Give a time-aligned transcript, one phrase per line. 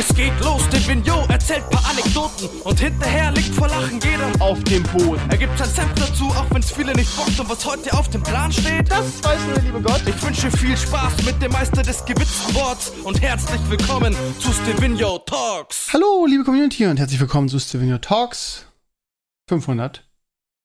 [0.00, 4.62] Es geht los, der Vignot erzählt paar Anekdoten und hinterher liegt vor Lachen jeder auf
[4.62, 5.20] dem Boden.
[5.28, 8.22] Er gibt sein Senf dazu, auch wenn's viele nicht bockt und was heute auf dem
[8.22, 8.88] Plan steht.
[8.88, 10.00] Das weiß nur der liebe Gott.
[10.06, 15.18] Ich wünsche viel Spaß mit dem Meister des gewitzten Worts und herzlich willkommen zu Stevino
[15.18, 15.92] Talks.
[15.92, 18.66] Hallo, liebe Community und herzlich willkommen zu Stevino Talks
[19.48, 20.08] 500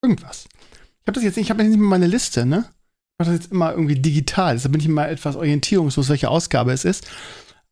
[0.03, 0.45] irgendwas.
[0.45, 2.65] Ich habe das jetzt nicht, ich habe jetzt nicht mehr meine Liste, ne?
[2.67, 4.53] Ich mache das jetzt immer irgendwie digital.
[4.53, 7.07] Deshalb bin ich immer etwas orientierungslos, welche Ausgabe es ist.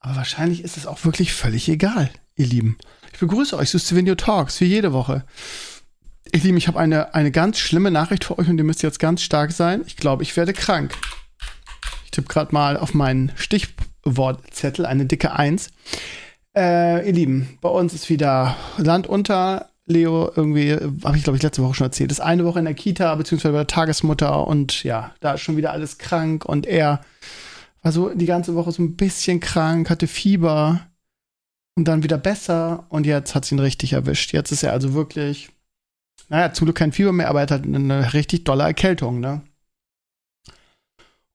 [0.01, 2.77] Aber wahrscheinlich ist es auch wirklich völlig egal, ihr Lieben.
[3.13, 5.23] Ich begrüße euch zu Stevenio Talks, wie jede Woche.
[6.33, 8.99] Ihr Lieben, ich habe eine, eine ganz schlimme Nachricht für euch und ihr müsst jetzt
[8.99, 9.83] ganz stark sein.
[9.85, 10.95] Ich glaube, ich werde krank.
[12.05, 15.69] Ich tippe gerade mal auf meinen Stichwortzettel eine dicke Eins.
[16.57, 19.67] Äh, ihr Lieben, bei uns ist wieder Land unter.
[19.85, 20.73] Leo irgendwie,
[21.03, 23.51] habe ich glaube ich letzte Woche schon erzählt, ist eine Woche in der Kita, beziehungsweise
[23.51, 27.01] bei der Tagesmutter und ja, da ist schon wieder alles krank und er
[27.81, 30.81] war so die ganze Woche so ein bisschen krank, hatte Fieber
[31.75, 34.33] und dann wieder besser und jetzt hat es ihn richtig erwischt.
[34.33, 35.49] Jetzt ist er also wirklich,
[36.29, 39.41] naja, zum Glück kein Fieber mehr, aber er hat halt eine richtig dolle Erkältung, ne?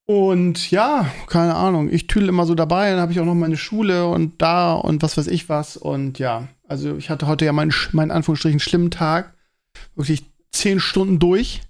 [0.09, 3.56] Und ja, keine Ahnung, ich tüdel immer so dabei, dann habe ich auch noch meine
[3.56, 7.53] Schule und da und was weiß ich was und ja, also ich hatte heute ja
[7.53, 9.34] meinen, meinen Anführungsstrichen schlimmen Tag,
[9.97, 11.62] wirklich zehn Stunden durch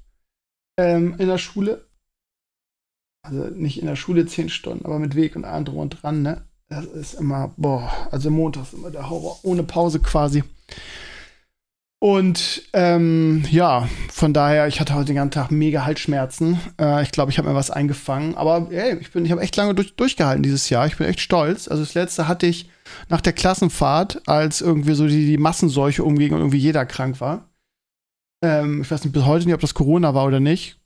[0.77, 1.86] ähm, in der Schule
[3.27, 6.23] also nicht in der Schule zehn Stunden, aber mit Weg und allem drum und dran,
[6.23, 6.43] ne?
[6.69, 10.43] Das ist immer, boah, also Montag ist immer der Horror, ohne Pause quasi.
[11.99, 16.61] Und ähm, ja, von daher, ich hatte heute den ganzen Tag mega Halsschmerzen.
[16.79, 18.37] Äh, ich glaube, ich habe mir was eingefangen.
[18.37, 20.87] Aber ey, ich, ich habe echt lange durch, durchgehalten dieses Jahr.
[20.87, 21.69] Ich bin echt stolz.
[21.69, 22.69] Also das letzte hatte ich
[23.09, 27.49] nach der Klassenfahrt, als irgendwie so die, die Massenseuche umging und irgendwie jeder krank war.
[28.43, 30.79] Ähm, ich weiß nicht bis heute nicht, ob das Corona war oder nicht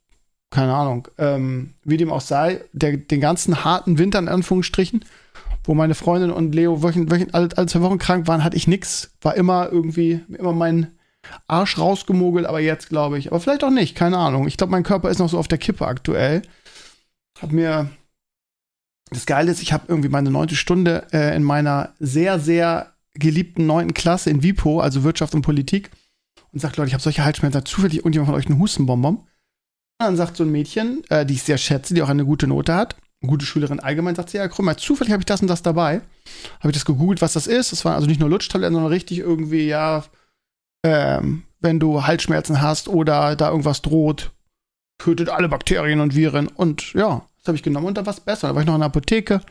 [0.51, 5.05] keine Ahnung, ähm, wie dem auch sei, der, den ganzen harten Winter in Anführungsstrichen,
[5.65, 8.67] wo meine Freundin und Leo wöchent, wöchent, alle, alle zwei Wochen krank waren, hatte ich
[8.67, 9.13] nichts.
[9.21, 10.89] War immer irgendwie, immer mein
[11.47, 13.29] Arsch rausgemogelt, aber jetzt glaube ich.
[13.29, 14.49] Aber vielleicht auch nicht, keine Ahnung.
[14.49, 16.43] Ich glaube, mein Körper ist noch so auf der Kippe aktuell.
[17.41, 17.91] Hab mir.
[19.13, 23.67] Das Geile ist, ich habe irgendwie meine neunte Stunde äh, in meiner sehr, sehr geliebten
[23.67, 25.91] neunten Klasse in WIPO, also Wirtschaft und Politik,
[26.53, 29.27] und sagt, Leute, ich habe solche Halsschmerzen, zufällig irgendjemand von euch einen Hustenbonbon.
[30.01, 32.75] Dann sagt so ein Mädchen, äh, die ich sehr schätze, die auch eine gute Note
[32.75, 35.61] hat, eine gute Schülerin allgemein, sagt sie, ja, mal, zufällig habe ich das und das
[35.61, 36.01] dabei.
[36.61, 37.71] Habe ich das gegoogelt, was das ist.
[37.71, 40.05] Das waren also nicht nur Lutschtabletten, sondern richtig irgendwie, ja,
[40.87, 44.31] ähm, wenn du Halsschmerzen hast oder da irgendwas droht,
[44.97, 46.49] tötet alle Bakterien und Viren.
[46.49, 48.49] Und ja, das habe ich genommen und da war es besser.
[48.49, 49.43] Da war ich noch in der Apotheke.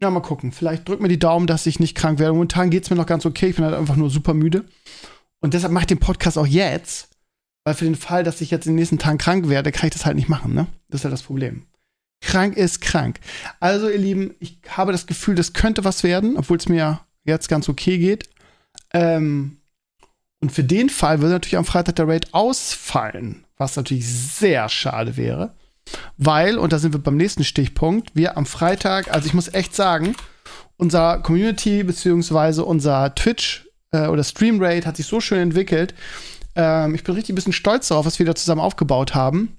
[0.00, 0.52] Ja, mal gucken.
[0.52, 2.32] Vielleicht drückt mir die Daumen, dass ich nicht krank werde.
[2.32, 3.48] Momentan geht es mir noch ganz okay.
[3.48, 4.64] Ich bin halt einfach nur super müde.
[5.40, 7.11] Und deshalb mache ich den Podcast auch jetzt,
[7.64, 9.92] weil für den Fall, dass ich jetzt in den nächsten Tagen krank werde, kann ich
[9.92, 10.66] das halt nicht machen, ne?
[10.88, 11.66] Das ist halt das Problem.
[12.20, 13.18] Krank ist krank.
[13.60, 17.48] Also, ihr Lieben, ich habe das Gefühl, das könnte was werden, obwohl es mir jetzt
[17.48, 18.28] ganz okay geht.
[18.92, 19.58] Ähm,
[20.40, 25.16] und für den Fall würde natürlich am Freitag der Raid ausfallen, was natürlich sehr schade
[25.16, 25.54] wäre.
[26.16, 29.74] Weil, und da sind wir beim nächsten Stichpunkt, wir am Freitag, also ich muss echt
[29.74, 30.14] sagen,
[30.76, 35.94] unser Community beziehungsweise unser Twitch äh, oder Stream Raid hat sich so schön entwickelt,
[36.54, 39.58] ähm, ich bin richtig ein bisschen stolz darauf, was wir da zusammen aufgebaut haben.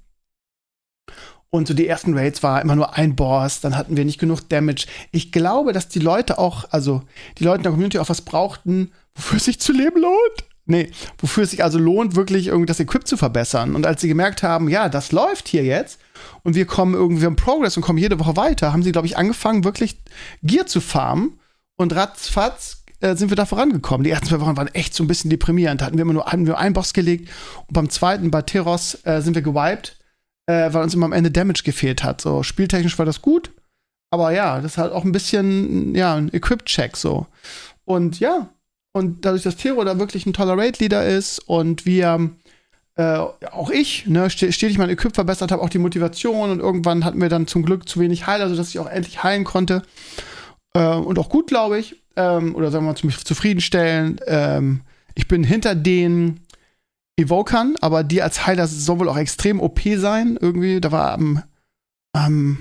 [1.49, 4.49] Und so die ersten Raids war immer nur ein Boss, dann hatten wir nicht genug
[4.49, 4.87] Damage.
[5.11, 7.03] Ich glaube, dass die Leute auch, also
[7.37, 10.45] die Leute in der Community auch was brauchten, wofür es sich zu leben lohnt.
[10.65, 13.75] Nee, wofür es sich also lohnt, wirklich irgendwie das Equip zu verbessern.
[13.75, 15.99] Und als sie gemerkt haben, ja, das läuft hier jetzt
[16.43, 19.17] und wir kommen irgendwie im Progress und kommen jede Woche weiter, haben sie, glaube ich,
[19.17, 20.01] angefangen, wirklich
[20.41, 21.39] Gear zu farmen
[21.75, 24.05] und ratzfatz äh, sind wir da vorangekommen.
[24.05, 25.81] Die ersten zwei Wochen waren echt so ein bisschen deprimierend.
[25.81, 27.29] Da hatten wir immer nur hatten wir einen Boss gelegt
[27.67, 29.97] und beim zweiten, bei Teros, äh, sind wir gewiped,
[30.47, 32.21] äh, weil uns immer am Ende Damage gefehlt hat.
[32.21, 33.51] So, spieltechnisch war das gut,
[34.09, 37.27] aber ja, das ist halt auch ein bisschen, ja, ein Equip-Check so.
[37.83, 38.49] Und ja,
[38.93, 42.29] und dadurch, dass Tero da wirklich ein toller Raid-Leader ist und wir
[42.95, 43.17] äh,
[43.51, 47.27] auch ich, ne, stetig mein Equip verbessert habe, auch die Motivation und irgendwann hatten wir
[47.27, 49.81] dann zum Glück zu wenig Heil, also dass ich auch endlich heilen konnte.
[50.73, 54.19] Äh, und auch gut, glaube ich ähm, oder sagen wir mal mich zufriedenstellen.
[54.27, 54.81] Ähm,
[55.15, 56.41] ich bin hinter den
[57.15, 60.37] Evokern, aber die als Heiler soll wohl auch extrem OP sein.
[60.39, 61.43] Irgendwie, da war am,
[62.13, 62.57] am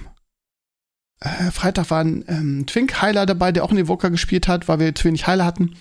[1.21, 4.95] äh, Freitag war ein ähm, Twink-Heiler dabei, der auch einen Evoker gespielt hat, weil wir
[4.95, 5.75] zu wenig Heiler hatten.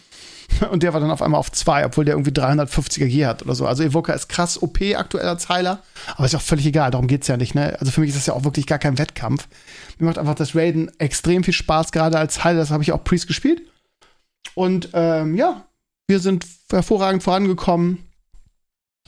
[0.72, 3.56] Und der war dann auf einmal auf zwei, obwohl der irgendwie 350er G hat oder
[3.56, 3.66] so.
[3.66, 5.82] Also Evoker ist krass OP aktuell als Heiler,
[6.16, 7.78] aber ist auch völlig egal, darum geht's ja nicht, ne?
[7.80, 9.48] Also für mich ist das ja auch wirklich gar kein Wettkampf.
[9.98, 13.04] Mir macht einfach das Raiden extrem viel Spaß, gerade als Heiler, das habe ich auch
[13.04, 13.62] Priest gespielt.
[14.56, 15.66] Und ähm, ja,
[16.08, 18.00] wir sind hervorragend vorangekommen.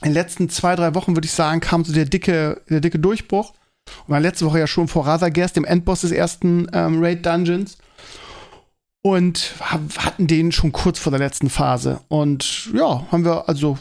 [0.02, 2.98] In den letzten zwei, drei Wochen, würde ich sagen, kam so der dicke, der dicke
[2.98, 3.52] Durchbruch.
[4.06, 7.76] Und war letzte Woche ja schon vor Razagast, dem Endboss des ersten ähm, Raid Dungeons.
[9.06, 12.00] Und hatten den schon kurz vor der letzten Phase.
[12.08, 13.76] Und ja, haben wir also,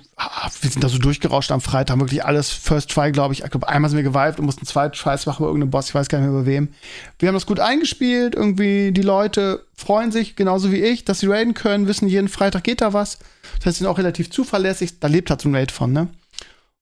[0.59, 3.41] wir sind da so durchgerauscht am Freitag, wirklich alles First Try, glaube ich.
[3.41, 5.95] Ich glaube, einmal sind wir geweibt und mussten zweiten Scheiß machen bei irgendeinem Boss, ich
[5.95, 6.73] weiß gar nicht mehr über wem.
[7.19, 11.27] Wir haben das gut eingespielt, irgendwie die Leute freuen sich, genauso wie ich, dass sie
[11.27, 13.17] raiden können, wissen, jeden Freitag geht da was.
[13.59, 16.09] Das heißt, sie sind auch relativ zuverlässig, da lebt halt so ein Raid von, ne?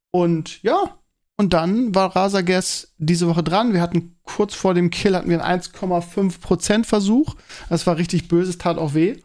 [0.09, 0.95] Und ja,
[1.41, 3.73] und dann war Rasages diese Woche dran.
[3.73, 7.33] Wir hatten kurz vor dem Kill hatten wir einen 1,5% Versuch.
[7.67, 9.17] Das war richtig böse, es tat auch weh.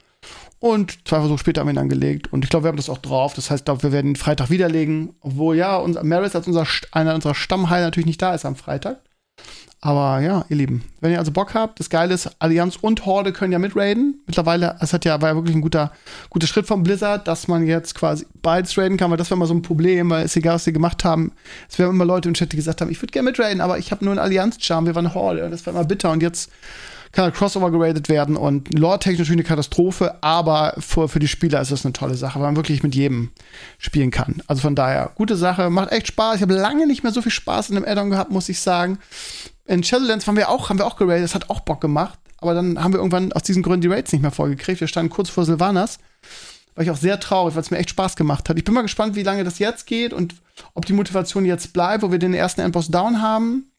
[0.58, 2.32] Und zwei Versuche später haben wir ihn dann gelegt.
[2.32, 3.34] Und ich glaube, wir haben das auch drauf.
[3.34, 5.14] Das heißt, ich glaube, wir werden ihn Freitag widerlegen.
[5.20, 9.02] Obwohl, ja, unser Maris als unser, einer unserer Stammheiler natürlich nicht da ist am Freitag.
[9.86, 13.32] Aber ja, ihr Lieben, wenn ihr also Bock habt, das Geile ist, Allianz und Horde
[13.32, 14.20] können ja mitraiden.
[14.26, 15.92] Mittlerweile, es hat ja, war ja wirklich ein guter,
[16.28, 19.46] guter Schritt vom Blizzard, dass man jetzt quasi beides raiden kann, weil das war immer
[19.46, 21.30] so ein Problem, weil es egal, was sie gemacht haben.
[21.68, 23.92] Es wären immer Leute im Chat, die gesagt haben, ich würde gerne mitraiden, aber ich
[23.92, 26.50] habe nur einen Allianz-Charme, wir waren Horde und das war immer bitter und jetzt
[27.16, 31.72] kann halt Crossover geradet werden und lore-technisch eine Katastrophe, aber für, für die Spieler ist
[31.72, 33.30] das eine tolle Sache, weil man wirklich mit jedem
[33.78, 34.42] spielen kann.
[34.46, 36.36] Also von daher, gute Sache, macht echt Spaß.
[36.36, 38.98] Ich habe lange nicht mehr so viel Spaß in einem Addon gehabt, muss ich sagen.
[39.64, 42.18] In Shadowlands haben wir auch, haben wir auch geradet, das hat auch Bock gemacht.
[42.38, 44.80] Aber dann haben wir irgendwann aus diesen Gründen die Raids nicht mehr vorgekriegt.
[44.80, 45.98] Wir standen kurz vor Sylvanas.
[46.74, 48.58] War ich auch sehr traurig, weil es mir echt Spaß gemacht hat.
[48.58, 50.34] Ich bin mal gespannt, wie lange das jetzt geht und
[50.74, 53.72] ob die Motivation jetzt bleibt, wo wir den ersten Endboss down haben.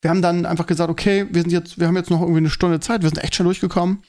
[0.00, 2.50] Wir haben dann einfach gesagt, okay, wir sind jetzt, wir haben jetzt noch irgendwie eine
[2.50, 4.02] Stunde Zeit, wir sind echt schon durchgekommen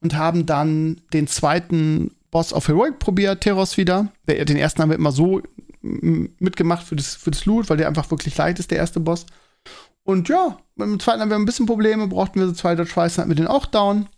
[0.00, 4.08] und haben dann den zweiten Boss auf Heroic probiert, Teros wieder.
[4.26, 5.42] Den ersten haben wir immer so
[5.82, 9.26] mitgemacht für das, für das Loot, weil der einfach wirklich leicht ist, der erste Boss.
[10.04, 13.18] Und ja, beim zweiten haben wir ein bisschen Probleme, brauchten wir so zwei Dodge Tries,
[13.18, 14.08] hatten wir den auch down.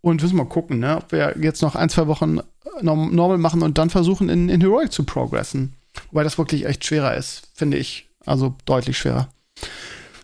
[0.00, 2.42] Und müssen mal gucken, ne, ob wir jetzt noch ein, zwei Wochen äh,
[2.82, 5.74] normal machen und dann versuchen, in, in Heroic zu progressen.
[6.10, 8.08] Wobei das wirklich echt schwerer ist, finde ich.
[8.26, 9.28] Also deutlich schwerer.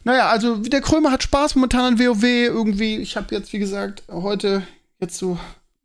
[0.06, 2.98] Naja, also der Krömer hat Spaß momentan an WoW irgendwie.
[2.98, 4.62] Ich habe jetzt, wie gesagt, heute
[5.00, 5.36] jetzt so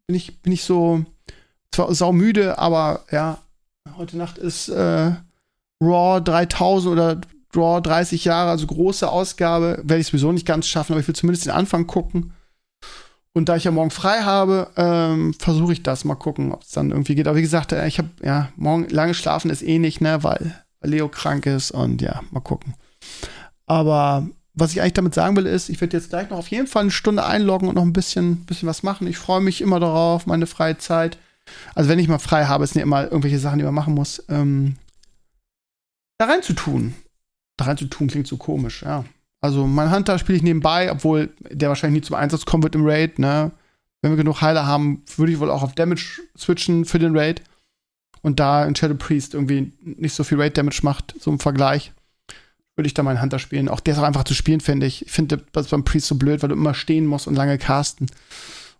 [0.06, 1.04] bin ich, bin ich so
[1.72, 3.40] zwar saumüde, aber ja,
[3.98, 5.14] heute Nacht ist äh,
[5.82, 7.20] Raw 3000 oder
[7.52, 9.82] Draw 30 Jahre, also große Ausgabe.
[9.84, 12.34] Werde ich sowieso nicht ganz schaffen, aber ich will zumindest den Anfang gucken.
[13.34, 16.70] Und da ich ja morgen frei habe, ähm, versuche ich das mal gucken, ob es
[16.70, 17.28] dann irgendwie geht.
[17.28, 20.64] Aber wie gesagt, äh, ich habe ja morgen lange schlafen ist eh nicht, ne, weil,
[20.80, 22.76] weil Leo krank ist und ja, mal gucken.
[23.72, 26.68] Aber was ich eigentlich damit sagen will, ist, ich werde jetzt gleich noch auf jeden
[26.68, 29.08] Fall eine Stunde einloggen und noch ein bisschen, bisschen was machen.
[29.08, 31.18] Ich freue mich immer darauf, meine freie Zeit.
[31.74, 34.24] Also wenn ich mal frei habe, sind ja immer irgendwelche Sachen, die man machen muss,
[34.30, 34.76] ähm,
[36.18, 36.94] da rein zu tun
[37.62, 39.06] da rein zu tun, klingt so komisch, ja.
[39.40, 42.86] Also mein Hunter spiele ich nebenbei, obwohl der wahrscheinlich nie zum Einsatz kommen wird im
[42.86, 43.52] Raid, ne?
[44.02, 47.44] Wenn wir genug Heiler haben, würde ich wohl auch auf Damage switchen für den Raid.
[48.24, 51.92] Und da ein Shadow Priest irgendwie nicht so viel Raid Damage macht, so im Vergleich,
[52.81, 53.69] würde ich da meinen Hunter spielen.
[53.69, 55.06] Auch der ist auch einfach zu spielen, finde ich.
[55.06, 58.07] Ich finde das beim Priest so blöd, weil du immer stehen musst und lange casten.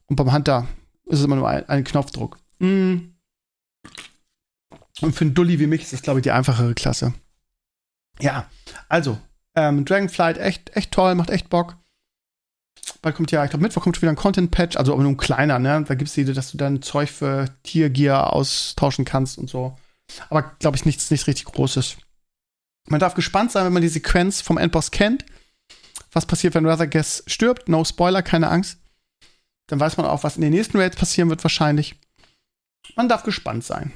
[0.08, 0.68] Und beim Hunter
[1.06, 2.40] ist es immer nur ein, ein Knopfdruck.
[2.58, 3.12] Mm.
[5.02, 7.14] Und für einen Dulli wie mich ist das, glaube ich, die einfachere Klasse.
[8.20, 8.50] Ja,
[8.90, 9.20] also,
[9.54, 11.78] ähm, Dragonflight echt, echt toll, macht echt Bock.
[13.04, 15.18] Bald kommt ja, ich glaube, Mittwoch kommt schon wieder ein Content-Patch, also aber nur ein
[15.18, 15.84] kleiner, ne?
[15.88, 19.76] Da gibt es die, dass du dann Zeug für Tiergear austauschen kannst und so.
[20.30, 21.98] Aber glaube ich, nichts, nichts richtig Großes.
[22.88, 25.26] Man darf gespannt sein, wenn man die Sequenz vom Endboss kennt.
[26.12, 27.70] Was passiert, wenn Rather Guess stirbt?
[27.70, 28.78] No Spoiler, keine Angst.
[29.68, 31.96] Dann weiß man auch, was in den nächsten Raids passieren wird, wahrscheinlich.
[32.96, 33.94] Man darf gespannt sein.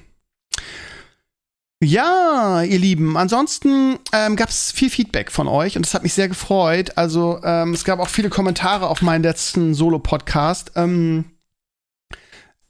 [1.83, 6.13] Ja, ihr Lieben, ansonsten ähm, gab es viel Feedback von euch und das hat mich
[6.13, 6.97] sehr gefreut.
[6.97, 10.71] Also ähm, es gab auch viele Kommentare auf meinen letzten Solo-Podcast.
[10.75, 11.25] Ähm,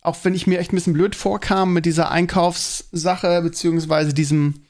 [0.01, 4.65] auch wenn ich mir echt ein bisschen blöd vorkam mit dieser Einkaufssache, beziehungsweise diesem,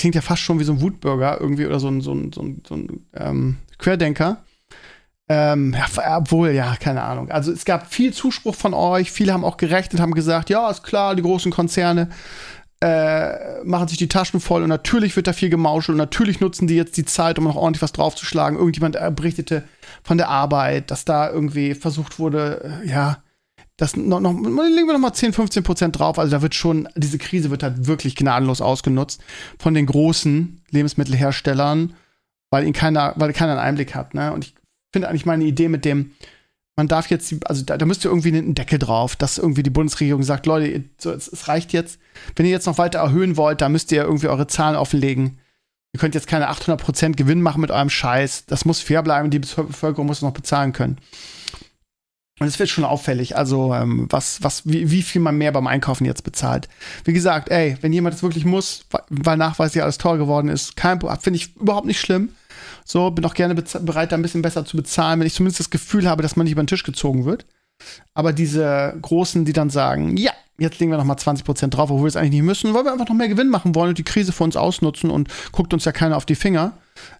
[0.00, 2.40] klingt ja fast schon wie so ein Wutbürger irgendwie oder so ein, so ein, so
[2.40, 4.38] ein, so ein ähm, Querdenker.
[5.28, 7.30] Ähm, ja, obwohl, ja, keine Ahnung.
[7.30, 9.12] Also es gab viel Zuspruch von euch.
[9.12, 12.08] Viele haben auch gerechnet, haben gesagt, ja, ist klar, die großen Konzerne
[12.80, 16.66] äh, machen sich die Taschen voll und natürlich wird da viel gemauschelt und natürlich nutzen
[16.66, 18.58] die jetzt die Zeit, um noch ordentlich was draufzuschlagen.
[18.58, 19.64] Irgendjemand berichtete
[20.02, 23.18] von der Arbeit, dass da irgendwie versucht wurde, äh, ja,
[23.80, 26.18] das noch, noch legen wir noch mal 10, 15 Prozent drauf.
[26.18, 29.22] Also da wird schon, diese Krise wird halt wirklich gnadenlos ausgenutzt
[29.58, 31.94] von den großen Lebensmittelherstellern,
[32.50, 34.12] weil ihn keiner, weil keiner einen Einblick hat.
[34.12, 34.34] Ne?
[34.34, 34.54] Und ich
[34.92, 36.10] finde eigentlich meine Idee mit dem,
[36.76, 40.24] man darf jetzt, also da, da müsste irgendwie einen Deckel drauf, dass irgendwie die Bundesregierung
[40.24, 41.98] sagt, Leute, so, es, es, reicht jetzt.
[42.36, 45.38] Wenn ihr jetzt noch weiter erhöhen wollt, da müsst ihr irgendwie eure Zahlen offenlegen.
[45.94, 48.44] Ihr könnt jetzt keine 800% Gewinn machen mit eurem Scheiß.
[48.44, 50.98] Das muss fair bleiben, die Bevölkerung muss noch bezahlen können.
[52.40, 55.66] Und es wird schon auffällig, also ähm, was, was, wie, wie viel man mehr beim
[55.66, 56.70] Einkaufen jetzt bezahlt.
[57.04, 60.98] Wie gesagt, ey, wenn jemand das wirklich muss, weil nachweislich alles teuer geworden ist, kein
[61.00, 62.30] finde ich überhaupt nicht schlimm.
[62.82, 65.68] So, bin auch gerne bereit, da ein bisschen besser zu bezahlen, wenn ich zumindest das
[65.68, 67.44] Gefühl habe, dass man nicht über den Tisch gezogen wird.
[68.14, 72.04] Aber diese Großen, die dann sagen, ja, jetzt legen wir noch mal 20% drauf, obwohl
[72.04, 74.04] wir es eigentlich nicht müssen, weil wir einfach noch mehr Gewinn machen wollen und die
[74.04, 76.72] Krise für uns ausnutzen und guckt uns ja keiner auf die Finger,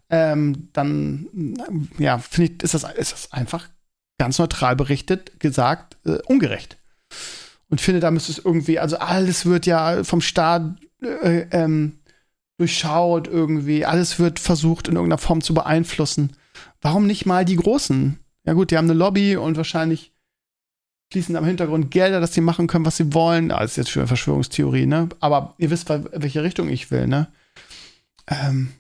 [0.09, 1.27] ähm, dann,
[1.99, 3.69] ja, finde ich, ist das, ist das einfach
[4.21, 6.77] ganz neutral berichtet, gesagt, äh, ungerecht.
[7.71, 12.01] Und finde, da müsste es irgendwie, also alles wird ja vom Staat äh, ähm,
[12.59, 16.37] durchschaut irgendwie, alles wird versucht in irgendeiner Form zu beeinflussen.
[16.83, 18.19] Warum nicht mal die Großen?
[18.45, 20.13] Ja gut, die haben eine Lobby und wahrscheinlich
[21.11, 23.51] fließen am Hintergrund Gelder, dass sie machen können, was sie wollen.
[23.51, 25.09] Ah, das ist jetzt schon eine Verschwörungstheorie, ne?
[25.21, 27.29] Aber ihr wisst, welche Richtung ich will, ne?
[28.27, 28.73] Ähm,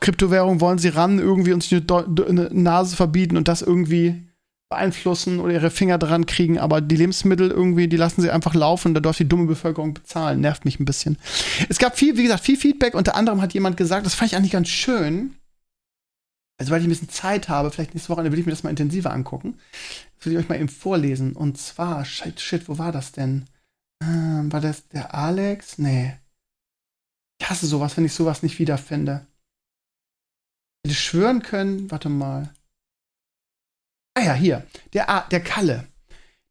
[0.00, 4.26] Kryptowährung wollen sie ran, irgendwie uns eine Nase verbieten und das irgendwie
[4.70, 8.94] beeinflussen oder ihre Finger dran kriegen, aber die Lebensmittel irgendwie, die lassen sie einfach laufen,
[8.94, 10.40] da darf die dumme Bevölkerung bezahlen.
[10.40, 11.18] Nervt mich ein bisschen.
[11.68, 12.94] Es gab viel, wie gesagt, viel Feedback.
[12.94, 15.34] Unter anderem hat jemand gesagt, das fand ich eigentlich ganz schön.
[16.58, 18.70] Also, weil ich ein bisschen Zeit habe, vielleicht nächste Woche, will ich mir das mal
[18.70, 19.58] intensiver angucken.
[20.16, 21.34] Das will ich euch mal eben vorlesen.
[21.34, 23.46] Und zwar, shit, shit wo war das denn?
[24.04, 25.78] Ähm, war das der Alex?
[25.78, 26.14] Nee.
[27.40, 29.26] Ich hasse sowas, wenn ich sowas nicht wiederfinde
[30.84, 32.52] hätte schwören können, warte mal.
[34.14, 35.86] Ah ja, hier, der, der Kalle.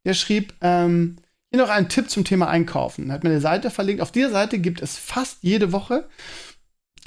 [0.06, 1.18] Der schrieb, ähm,
[1.52, 3.10] hier noch ein Tipp zum Thema Einkaufen.
[3.10, 4.02] Er hat mir eine Seite verlinkt.
[4.02, 6.08] Auf dieser Seite gibt es fast jede Woche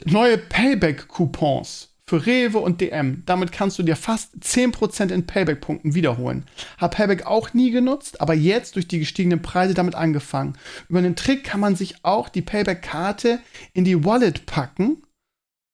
[0.05, 3.23] neue Payback-Coupons für Rewe und DM.
[3.25, 6.45] Damit kannst du dir fast 10% in Payback-Punkten wiederholen.
[6.79, 10.59] Hab Payback auch nie genutzt, aber jetzt durch die gestiegenen Preise damit angefangen.
[10.89, 13.39] Über den Trick kann man sich auch die Payback-Karte
[13.73, 15.03] in die Wallet packen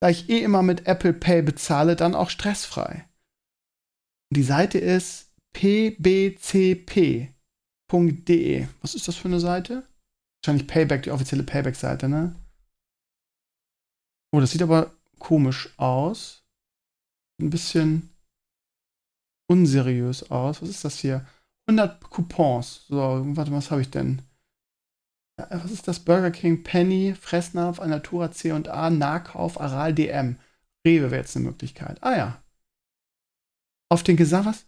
[0.01, 3.09] da ich eh immer mit Apple Pay bezahle, dann auch stressfrei.
[4.35, 6.29] Die Seite ist pbcp.de.
[8.81, 9.89] Was ist das für eine Seite?
[10.43, 12.37] Wahrscheinlich Payback, die offizielle Payback-Seite, ne?
[14.33, 16.45] Oh, das sieht aber komisch aus.
[17.41, 18.11] Ein bisschen
[19.51, 20.63] unseriös aus.
[20.63, 21.27] Was ist das hier?
[21.69, 22.87] 100 Coupons.
[22.89, 24.23] So, warte, was habe ich denn?
[25.39, 26.01] Was ist das?
[26.01, 30.39] Burger King, Penny, Fressnapf, Alnatura, C&A, Nahkauf, Aral, DM.
[30.85, 32.03] Rewe wäre jetzt eine Möglichkeit.
[32.03, 32.43] Ah ja.
[33.91, 34.67] Auf den Gesam was?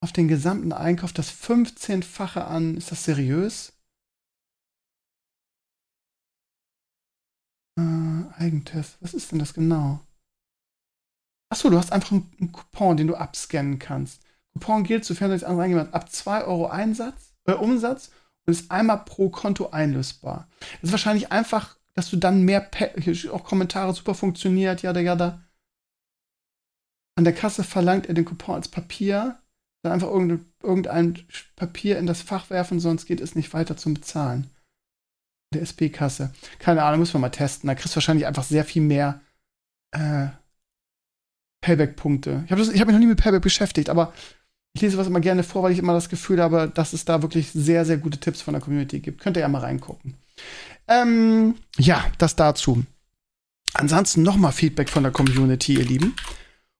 [0.00, 2.76] Auf den gesamten Einkauf das 15-fache an.
[2.76, 3.72] Ist das seriös?
[7.78, 8.96] Äh, Eigentest.
[9.00, 10.00] Was ist denn das genau?
[11.50, 14.22] Achso, du hast einfach einen, Coupon, den du abscannen kannst.
[14.52, 18.10] Coupon gilt, sofern du das andere eingemacht ab 2 Euro Einsatz, äh, Umsatz
[18.48, 20.48] und ist einmal pro Konto einlösbar.
[20.80, 22.86] Das ist wahrscheinlich einfach, dass du dann mehr, pa
[23.30, 25.44] auch Kommentare super funktioniert, ja, jada.
[27.14, 29.38] An der Kasse verlangt er den Coupon als Papier,
[29.82, 31.26] dann einfach irgendein, irgendein
[31.56, 34.48] Papier in das Fach werfen, sonst geht es nicht weiter zum Bezahlen.
[35.52, 36.32] Der SP-Kasse.
[36.58, 37.68] Keine Ahnung, müssen wir mal testen.
[37.68, 39.20] Da kriegst du wahrscheinlich einfach sehr viel mehr
[39.90, 40.28] äh,
[41.60, 42.44] Payback-Punkte.
[42.46, 44.14] Ich habe hab mich noch nie mit Payback beschäftigt, aber
[44.78, 47.20] ich lese was immer gerne vor, weil ich immer das Gefühl habe, dass es da
[47.22, 49.20] wirklich sehr, sehr gute Tipps von der Community gibt.
[49.20, 50.14] Könnt ihr ja mal reingucken.
[50.86, 52.84] Ähm, ja, das dazu.
[53.74, 56.14] Ansonsten nochmal Feedback von der Community, ihr Lieben.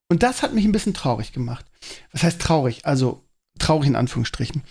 [0.08, 1.66] Und das hat mich ein bisschen traurig gemacht.
[2.12, 2.86] Was heißt traurig?
[2.86, 3.24] Also
[3.58, 4.62] traurig in Anführungsstrichen.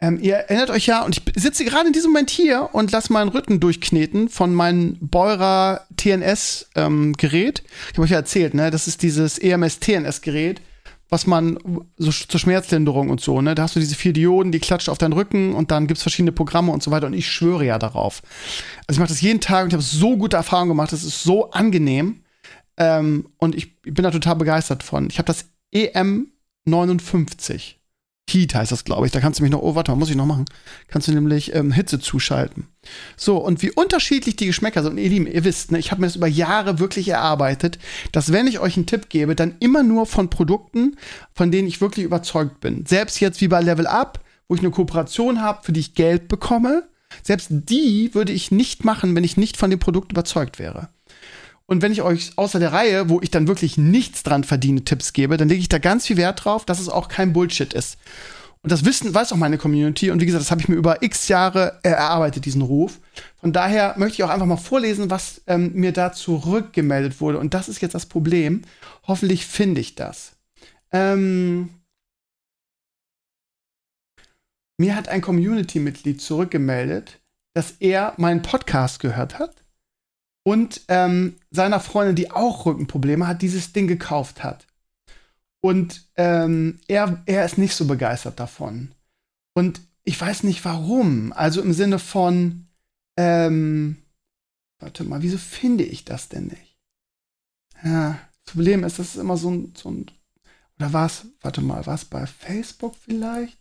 [0.00, 3.12] Ähm, ihr erinnert euch ja, und ich sitze gerade in diesem Moment hier und lasse
[3.12, 6.74] meinen Rücken durchkneten von meinem Beurer TNS-Gerät.
[6.76, 8.70] Ähm, ich habe euch ja erzählt, ne?
[8.70, 10.60] Das ist dieses EMS-TNS-Gerät,
[11.08, 11.58] was man
[11.96, 13.54] so zur Schmerzlinderung und so, ne?
[13.54, 16.32] Da hast du diese vier Dioden, die klatschen auf deinen Rücken und dann gibt's verschiedene
[16.32, 18.22] Programme und so weiter und ich schwöre ja darauf.
[18.86, 21.22] Also ich mache das jeden Tag und ich habe so gute Erfahrungen gemacht, das ist
[21.22, 22.22] so angenehm
[22.76, 25.08] ähm, und ich bin da total begeistert von.
[25.10, 26.28] Ich habe das EM
[26.64, 27.77] 59
[28.28, 29.12] Heat heißt das, glaube ich.
[29.12, 30.44] Da kannst du mich noch, oh, warte mal, muss ich noch machen.
[30.88, 32.68] Kannst du nämlich ähm, Hitze zuschalten.
[33.16, 34.92] So, und wie unterschiedlich die Geschmäcker sind.
[34.92, 37.78] Und ihr Lieben, ihr wisst, ne, ich habe mir das über Jahre wirklich erarbeitet,
[38.12, 40.96] dass wenn ich euch einen Tipp gebe, dann immer nur von Produkten,
[41.32, 42.86] von denen ich wirklich überzeugt bin.
[42.86, 46.28] Selbst jetzt wie bei Level Up, wo ich eine Kooperation habe, für die ich Geld
[46.28, 46.88] bekomme,
[47.22, 50.88] selbst die würde ich nicht machen, wenn ich nicht von dem Produkt überzeugt wäre.
[51.70, 55.12] Und wenn ich euch außer der Reihe, wo ich dann wirklich nichts dran verdiene, Tipps
[55.12, 57.98] gebe, dann lege ich da ganz viel Wert drauf, dass es auch kein Bullshit ist.
[58.62, 60.10] Und das wissen, weiß auch meine Community.
[60.10, 62.98] Und wie gesagt, das habe ich mir über x Jahre erarbeitet, diesen Ruf.
[63.36, 67.38] Von daher möchte ich auch einfach mal vorlesen, was ähm, mir da zurückgemeldet wurde.
[67.38, 68.62] Und das ist jetzt das Problem.
[69.06, 70.32] Hoffentlich finde ich das.
[70.90, 71.68] Ähm,
[74.78, 77.20] mir hat ein Community-Mitglied zurückgemeldet,
[77.52, 79.67] dass er meinen Podcast gehört hat
[80.44, 84.66] und ähm, seiner Freundin, die auch Rückenprobleme hat, dieses Ding gekauft hat.
[85.60, 88.94] Und ähm, er, er ist nicht so begeistert davon.
[89.54, 91.32] Und ich weiß nicht warum.
[91.32, 92.68] Also im Sinne von,
[93.18, 93.96] ähm,
[94.78, 96.78] warte mal, wieso finde ich das denn nicht?
[97.82, 100.06] Ja, das Problem ist, das ist immer so ein, so ein
[100.78, 103.58] oder war es, warte mal, war es bei Facebook vielleicht?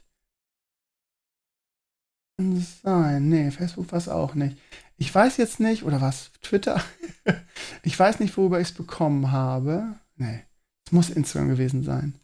[2.37, 3.29] Kann sein.
[3.29, 4.57] Nee, Facebook war es auch nicht.
[4.97, 6.31] Ich weiß jetzt nicht, oder was?
[6.41, 6.81] Twitter?
[7.83, 9.95] ich weiß nicht, worüber ich es bekommen habe.
[10.15, 10.43] Nee,
[10.85, 12.15] es muss Instagram gewesen sein.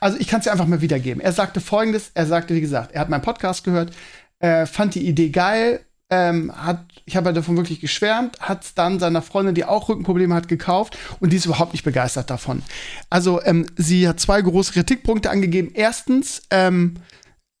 [0.00, 1.22] Also ich kann es dir einfach mal wiedergeben.
[1.22, 3.94] Er sagte folgendes, er sagte, wie gesagt, er hat meinen Podcast gehört,
[4.40, 8.98] äh, fand die Idee geil, ähm, hat, ich habe davon wirklich geschwärmt, hat es dann
[8.98, 12.62] seiner Freundin, die auch Rückenprobleme hat, gekauft und die ist überhaupt nicht begeistert davon.
[13.08, 15.70] Also ähm, sie hat zwei große Kritikpunkte angegeben.
[15.72, 16.94] Erstens, ähm,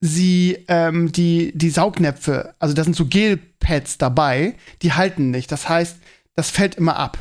[0.00, 5.52] sie ähm, die die Saugnäpfe, also da sind so Gelpads dabei, die halten nicht.
[5.52, 5.98] Das heißt,
[6.34, 7.18] das fällt immer ab.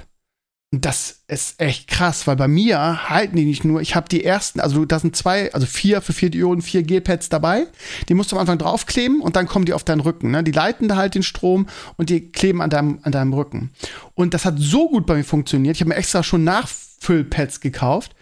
[0.71, 3.81] Und das ist echt krass, weil bei mir halten die nicht nur.
[3.81, 7.29] Ich habe die ersten, also da sind zwei, also vier für vier Dioden, vier Gelpads
[7.29, 7.65] dabei.
[8.07, 10.29] Die musst du am Anfang draufkleben und dann kommen die auf deinen Rücken.
[10.29, 10.43] Ne?
[10.43, 11.65] Die leiten da halt den Strom
[11.97, 13.71] und die kleben an deinem, an deinem Rücken.
[14.13, 15.75] Und das hat so gut bei mir funktioniert.
[15.75, 18.15] Ich habe mir extra schon Nachfüllpads gekauft.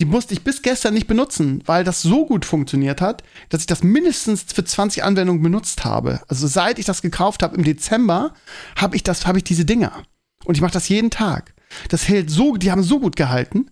[0.00, 3.66] Die musste ich bis gestern nicht benutzen, weil das so gut funktioniert hat, dass ich
[3.66, 6.20] das mindestens für 20 Anwendungen benutzt habe.
[6.26, 8.34] Also seit ich das gekauft habe im Dezember,
[8.76, 10.02] habe ich das, habe ich diese Dinger.
[10.44, 11.54] Und ich mache das jeden Tag.
[11.90, 13.70] Das hält so, die haben so gut gehalten.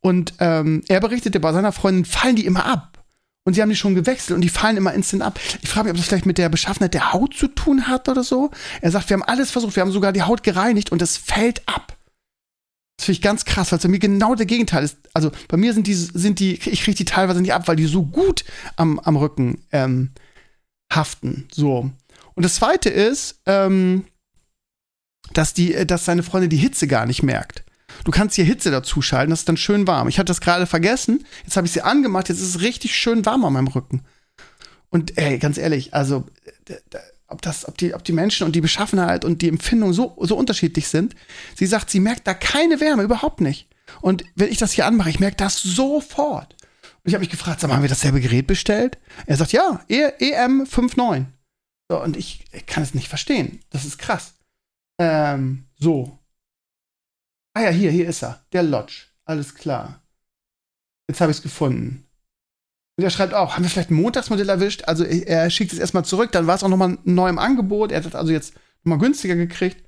[0.00, 3.02] Und ähm, er berichtete, bei seiner Freundin fallen die immer ab.
[3.44, 5.38] Und sie haben die schon gewechselt und die fallen immer instant ab.
[5.62, 8.24] Ich frage mich, ob das vielleicht mit der Beschaffenheit der Haut zu tun hat oder
[8.24, 8.50] so.
[8.80, 11.66] Er sagt, wir haben alles versucht, wir haben sogar die Haut gereinigt und es fällt
[11.66, 11.95] ab.
[12.96, 14.96] Das finde ich ganz krass, weil es bei mir genau der Gegenteil ist.
[15.12, 17.86] Also bei mir sind die, sind die, ich kriege die teilweise nicht ab, weil die
[17.86, 18.44] so gut
[18.76, 20.12] am, am Rücken ähm,
[20.90, 21.46] haften.
[21.52, 21.90] So.
[22.34, 24.04] Und das zweite ist, ähm,
[25.32, 27.64] dass, die, äh, dass seine Freundin die Hitze gar nicht merkt.
[28.04, 30.08] Du kannst hier Hitze dazu schalten, das ist dann schön warm.
[30.08, 33.24] Ich hatte das gerade vergessen, jetzt habe ich sie angemacht, jetzt ist es richtig schön
[33.24, 34.02] warm an meinem Rücken.
[34.90, 36.26] Und ey, ganz ehrlich, also
[37.28, 40.36] ob das, ob die, ob die Menschen und die Beschaffenheit und die Empfindung so, so
[40.36, 41.14] unterschiedlich sind.
[41.54, 43.68] Sie sagt, sie merkt da keine Wärme, überhaupt nicht.
[44.00, 46.54] Und wenn ich das hier anmache, ich merke das sofort.
[46.82, 48.98] Und ich habe mich gefragt, sag mal, haben wir dasselbe Gerät bestellt?
[49.26, 51.26] Er sagt, ja, EM59.
[51.88, 53.60] So, und ich, ich kann es nicht verstehen.
[53.70, 54.34] Das ist krass.
[54.98, 56.18] Ähm, so.
[57.54, 58.44] Ah ja, hier, hier ist er.
[58.52, 59.04] Der Lodge.
[59.24, 60.02] Alles klar.
[61.08, 62.05] Jetzt habe ich es gefunden.
[62.96, 64.84] Und er schreibt auch, haben wir vielleicht ein Montagsmodell erwischt?
[64.86, 67.92] Also er schickt es erstmal zurück, dann war es auch nochmal ein neues Angebot.
[67.92, 68.54] Er hat es also jetzt
[68.84, 69.82] nochmal günstiger gekriegt.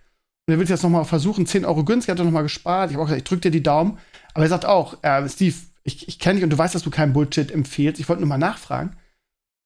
[0.46, 2.90] Und er will jetzt nochmal versuchen, 10 Euro günstiger, hat er nochmal gespart.
[2.90, 3.98] Ich habe auch gesagt, ich drücke dir die Daumen.
[4.34, 6.90] Aber er sagt auch, äh, Steve, ich, ich kenne dich und du weißt, dass du
[6.90, 7.98] keinen Bullshit empfehlst.
[7.98, 8.96] Ich wollte nur mal nachfragen.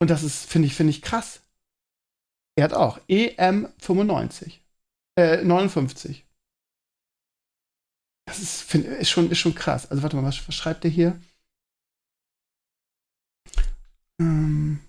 [0.01, 1.43] Und das ist, finde ich, finde ich krass.
[2.57, 4.61] Er hat auch EM95.
[5.19, 6.25] Äh, 59.
[8.27, 9.91] Das ist, find, ist, schon, ist schon krass.
[9.91, 11.21] Also warte mal, was, was schreibt der hier?
[14.23, 14.81] Ähm.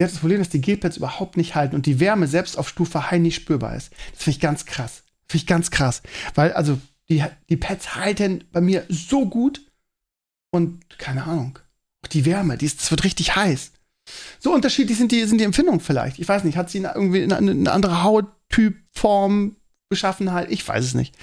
[0.00, 3.10] Ja, das Problem, dass die G-Pads überhaupt nicht halten und die Wärme selbst auf Stufe
[3.10, 3.92] High nicht spürbar ist.
[4.12, 5.02] Das finde ich ganz krass.
[5.26, 6.02] Finde ich ganz krass.
[6.34, 9.62] Weil, also, die, die Pads halten bei mir so gut
[10.50, 11.58] und keine Ahnung.
[12.04, 13.72] Auch die Wärme, die ist, das wird richtig heiß.
[14.38, 16.18] So unterschiedlich sind die, sind die Empfindungen vielleicht.
[16.18, 19.56] Ich weiß nicht, hat sie irgendwie eine, eine andere Hauttyp, Form,
[19.88, 20.50] Beschaffenheit?
[20.50, 21.14] Ich weiß es nicht.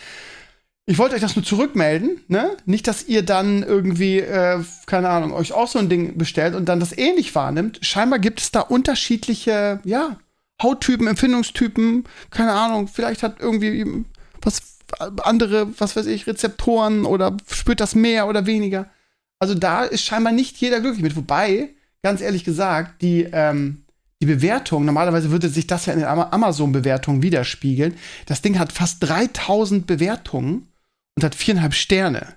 [0.88, 2.56] Ich wollte euch das nur zurückmelden, ne?
[2.66, 6.70] Nicht, dass ihr dann irgendwie, äh, keine Ahnung, euch auch so ein Ding bestellt und
[6.70, 7.80] dann das ähnlich wahrnimmt.
[7.82, 10.18] Scheinbar gibt es da unterschiedliche, ja,
[10.62, 14.06] Hauttypen, Empfindungstypen, keine Ahnung, vielleicht hat irgendwie
[14.42, 14.62] was
[15.24, 18.90] andere, was weiß ich, Rezeptoren oder spürt das mehr oder weniger.
[19.40, 21.16] Also da ist scheinbar nicht jeder glücklich mit.
[21.16, 21.70] Wobei,
[22.04, 23.84] ganz ehrlich gesagt, die, ähm,
[24.22, 27.96] die Bewertung, normalerweise würde sich das ja in den Amazon-Bewertungen widerspiegeln.
[28.28, 30.68] Das Ding hat fast 3000 Bewertungen
[31.16, 32.36] und hat viereinhalb Sterne.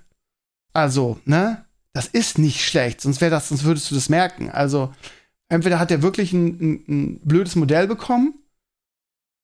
[0.73, 1.65] Also, ne?
[1.93, 4.49] Das ist nicht schlecht, sonst wäre das, sonst würdest du das merken.
[4.49, 4.93] Also,
[5.49, 8.35] entweder hat er wirklich ein, ein, ein blödes Modell bekommen,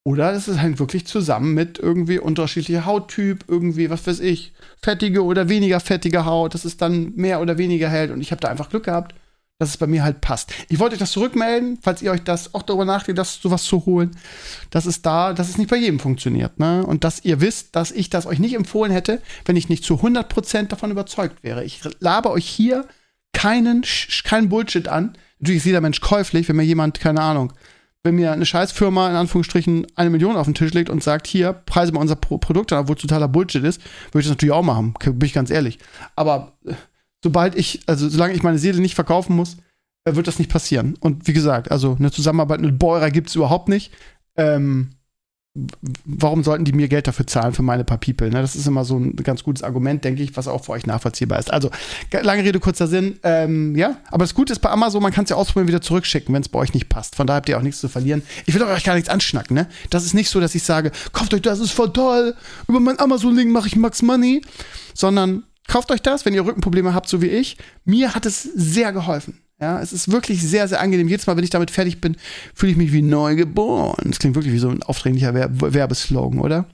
[0.07, 5.23] oder das ist halt wirklich zusammen mit irgendwie unterschiedlicher Hauttyp, irgendwie, was weiß ich, fettige
[5.23, 8.11] oder weniger fettige Haut, dass es dann mehr oder weniger hält.
[8.11, 9.15] Und ich habe da einfach Glück gehabt
[9.57, 10.53] dass es bei mir halt passt.
[10.67, 13.85] Ich wollte euch das zurückmelden, falls ihr euch das auch darüber nachdenkt, das sowas zu
[13.85, 14.11] holen,
[14.69, 16.85] dass es da, dass es nicht bei jedem funktioniert, ne?
[16.85, 19.95] Und dass ihr wisst, dass ich das euch nicht empfohlen hätte, wenn ich nicht zu
[19.95, 21.63] 100% davon überzeugt wäre.
[21.63, 22.85] Ich labe euch hier
[23.31, 23.85] keinen,
[24.23, 25.17] keinen Bullshit an.
[25.39, 27.53] Natürlich ist jeder Mensch käuflich, wenn mir jemand, keine Ahnung,
[28.03, 31.53] wenn mir eine Scheißfirma in Anführungsstrichen eine Million auf den Tisch legt und sagt, hier,
[31.53, 34.53] preise mal unser Pro Produkt an, obwohl es totaler Bullshit ist, würde ich das natürlich
[34.53, 35.79] auch machen, bin ich ganz ehrlich.
[36.15, 36.73] Aber äh,
[37.25, 39.57] sobald ich, also solange ich meine Seele nicht verkaufen muss,
[40.03, 40.95] äh, wird das nicht passieren.
[40.99, 43.91] Und wie gesagt, also eine Zusammenarbeit mit Beurer gibt es überhaupt nicht.
[44.37, 44.91] Ähm,
[46.05, 48.29] warum sollten die mir Geld dafür zahlen für meine paar People?
[48.29, 48.41] Ne?
[48.41, 51.39] Das ist immer so ein ganz gutes Argument, denke ich, was auch für euch nachvollziehbar
[51.39, 51.51] ist.
[51.51, 51.71] Also,
[52.11, 53.17] lange Rede, kurzer Sinn.
[53.23, 56.31] Ähm, ja, aber das Gute ist bei Amazon, man kann es ja ausprobieren, wieder zurückschicken,
[56.35, 57.15] wenn es bei euch nicht passt.
[57.15, 58.21] Von daher habt ihr auch nichts zu verlieren.
[58.45, 59.67] Ich will euch gar nichts anschnacken, ne?
[59.89, 62.35] Das ist nicht so, dass ich sage, kauft euch das, ist voll toll.
[62.67, 64.43] Über mein Amazon-Link mache ich Max Money.
[64.93, 67.57] Sondern kauft euch das, wenn ihr Rückenprobleme habt, so wie ich.
[67.83, 69.39] Mir hat es sehr geholfen.
[69.59, 71.07] Ja, es ist wirklich sehr, sehr angenehm.
[71.07, 72.17] Jedes Mal, wenn ich damit fertig bin,
[72.53, 74.03] fühle ich mich wie neu geboren.
[74.09, 76.65] Das klingt wirklich wie so ein aufdringlicher Werbeslogan, oder?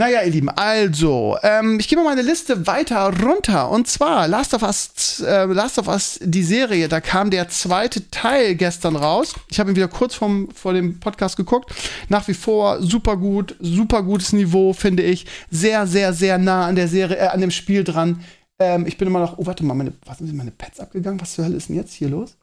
[0.00, 3.68] Naja, ihr Lieben, also, ähm, ich gehe mal meine Liste weiter runter.
[3.68, 8.08] Und zwar Last of Us, äh, Last of Us, die Serie, da kam der zweite
[8.08, 9.34] Teil gestern raus.
[9.50, 11.74] Ich habe ihn wieder kurz vom, vor dem Podcast geguckt.
[12.08, 15.26] Nach wie vor super gut, super gutes Niveau, finde ich.
[15.50, 18.24] Sehr, sehr, sehr nah an der Serie, äh, an dem Spiel dran.
[18.60, 21.20] Ähm, ich bin immer noch, oh, warte mal, meine, was sind meine Pads abgegangen?
[21.20, 22.36] Was zur Hölle ist denn jetzt hier los?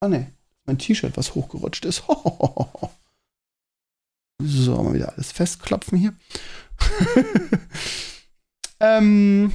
[0.00, 0.32] Ah, ne,
[0.64, 2.04] mein T-Shirt, was hochgerutscht ist.
[4.42, 6.14] so, mal wieder alles festklopfen hier.
[8.80, 9.52] ähm,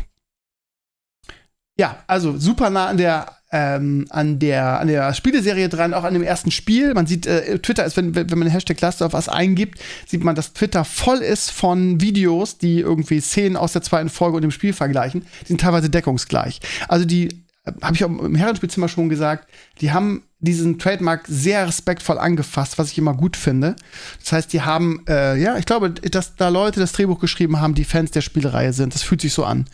[1.77, 6.13] ja, also super nah an der ähm, an der, an der Spieleserie dran, auch an
[6.13, 6.93] dem ersten Spiel.
[6.93, 10.35] Man sieht, äh, Twitter ist, wenn, wenn man Hashtag Last of Us eingibt, sieht man,
[10.35, 14.51] dass Twitter voll ist von Videos, die irgendwie Szenen aus der zweiten Folge und dem
[14.51, 15.25] Spiel vergleichen.
[15.41, 16.61] Die sind teilweise deckungsgleich.
[16.87, 17.40] Also die,
[17.81, 19.47] habe ich auch im Herrenspielzimmer schon gesagt,
[19.81, 23.75] die haben diesen Trademark sehr respektvoll angefasst, was ich immer gut finde.
[24.19, 27.75] Das heißt, die haben, äh, ja, ich glaube, dass da Leute das Drehbuch geschrieben haben,
[27.75, 28.95] die Fans der Spielereihe sind.
[28.95, 29.67] Das fühlt sich so an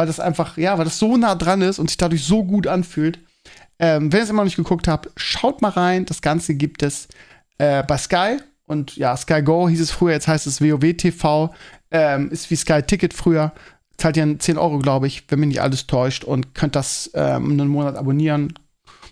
[0.00, 2.66] weil das einfach, ja, weil das so nah dran ist und sich dadurch so gut
[2.66, 3.18] anfühlt.
[3.78, 6.06] Ähm, wenn ihr es immer noch nicht geguckt habt, schaut mal rein.
[6.06, 7.06] Das Ganze gibt es
[7.58, 8.38] äh, bei Sky.
[8.64, 11.54] Und ja, Sky Go hieß es früher, jetzt heißt es WoW TV.
[11.90, 13.52] Ähm, ist wie Sky Ticket früher.
[14.00, 16.24] Zahlt ihr 10 Euro, glaube ich, wenn mich nicht alles täuscht.
[16.24, 18.54] Und könnt das ähm, einen Monat abonnieren.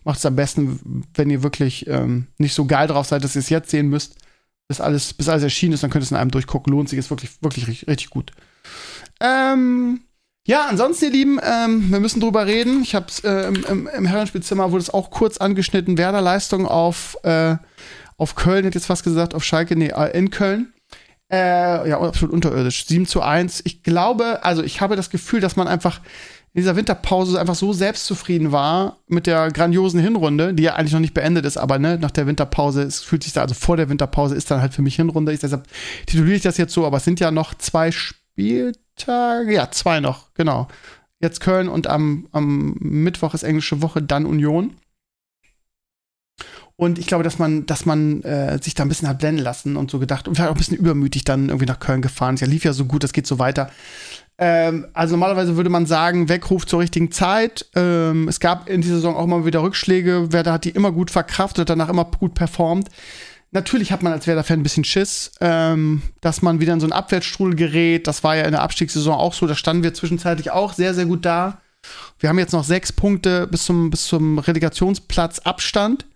[0.05, 3.41] Macht es am besten, wenn ihr wirklich ähm, nicht so geil drauf seid, dass ihr
[3.41, 4.17] es jetzt sehen müsst.
[4.67, 6.73] Bis alles, bis alles erschienen ist, dann könnt ihr es in einem durchgucken.
[6.73, 8.33] Lohnt sich, ist wirklich, wirklich richtig, richtig gut.
[9.21, 10.01] Ähm,
[10.47, 12.81] ja, ansonsten, ihr Lieben, ähm, wir müssen drüber reden.
[12.81, 15.99] Ich habe äh, im, im, im Herrenspielzimmer wurde es auch kurz angeschnitten.
[15.99, 17.57] Werder Leistung auf, äh,
[18.17, 20.73] auf Köln, hätte jetzt fast gesagt, auf Schalke, nee, äh, in Köln.
[21.31, 22.87] Äh, ja, absolut unterirdisch.
[22.87, 23.63] 7 zu 1.
[23.65, 26.01] Ich glaube, also ich habe das Gefühl, dass man einfach
[26.55, 31.01] in dieser Winterpause einfach so selbstzufrieden war mit der grandiosen Hinrunde, die ja eigentlich noch
[31.01, 33.91] nicht beendet ist, aber ne, nach der Winterpause, es fühlt sich da, also vor der
[33.91, 35.33] Winterpause ist dann halt für mich Hinrunde.
[35.33, 35.69] Ich, deshalb
[36.07, 40.01] tituliere ich das jetzt so, aber es sind ja noch zwei Spiele Tage, ja, zwei
[40.01, 40.69] noch, genau.
[41.21, 44.75] Jetzt Köln und am, am Mittwoch ist englische Woche, dann Union.
[46.81, 49.77] Und ich glaube, dass man, dass man äh, sich da ein bisschen hat blenden lassen
[49.77, 52.41] und so gedacht und vielleicht auch ein bisschen übermütig dann irgendwie nach Köln gefahren ist.
[52.41, 53.69] Ja, lief ja so gut, das geht so weiter.
[54.39, 57.67] Ähm, also normalerweise würde man sagen, Weckruf zur richtigen Zeit.
[57.75, 60.33] Ähm, es gab in dieser Saison auch mal wieder Rückschläge.
[60.33, 62.89] Werder hat die immer gut verkraftet, danach immer gut performt.
[63.51, 66.93] Natürlich hat man als Werder-Fan ein bisschen Schiss, ähm, dass man wieder in so einen
[66.93, 68.07] Abwärtsstrudel gerät.
[68.07, 69.49] Das war ja in der Abstiegssaison auch so.
[69.49, 71.61] Da standen wir zwischenzeitlich auch sehr, sehr gut da.
[72.21, 76.07] Wir haben jetzt noch sechs Punkte bis zum, bis zum Relegationsplatz Abstand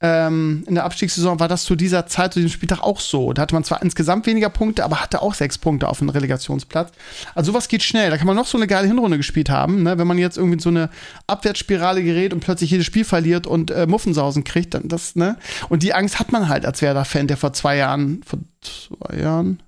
[0.00, 3.32] ähm, in der Abstiegssaison war das zu dieser Zeit, zu diesem Spieltag auch so.
[3.32, 6.92] Da hatte man zwar insgesamt weniger Punkte, aber hatte auch sechs Punkte auf dem Relegationsplatz.
[7.34, 8.10] Also sowas geht schnell.
[8.10, 9.82] Da kann man noch so eine geile Hinrunde gespielt haben.
[9.82, 9.98] Ne?
[9.98, 10.90] Wenn man jetzt irgendwie in so eine
[11.26, 15.36] Abwärtsspirale gerät und plötzlich jedes Spiel verliert und äh, Muffensausen kriegt, dann das, ne?
[15.68, 19.62] Und die Angst hat man halt als Werder-Fan, der vor zwei Jahren, vor zwei Jahren,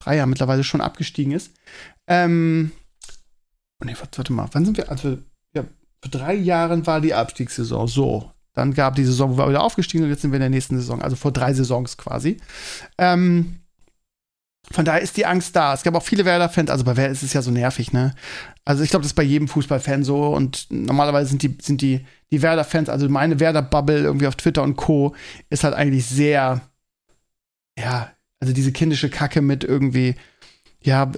[0.00, 1.52] drei Jahren mittlerweile schon abgestiegen ist.
[2.06, 2.72] Ähm,
[3.82, 4.90] oh nee, warte mal, wann sind wir?
[4.90, 5.18] Also,
[5.54, 5.64] ja,
[6.00, 7.86] vor drei Jahren war die Abstiegssaison.
[7.86, 10.50] So, dann gab die Saison, wo wir wieder aufgestiegen und jetzt sind wir in der
[10.50, 12.36] nächsten Saison, also vor drei Saisons quasi.
[12.98, 13.56] Ähm,
[14.70, 15.74] von daher ist die Angst da.
[15.74, 18.14] Es gab auch viele Werder-Fans, also bei Werder ist es ja so nervig, ne?
[18.64, 22.06] Also ich glaube, das ist bei jedem Fußballfan so und normalerweise sind die, sind die,
[22.30, 25.14] die Werder-Fans, also meine Werder-Bubble irgendwie auf Twitter und Co.
[25.50, 26.60] ist halt eigentlich sehr,
[27.78, 30.14] ja, also diese kindische Kacke mit irgendwie,
[30.80, 31.10] ja,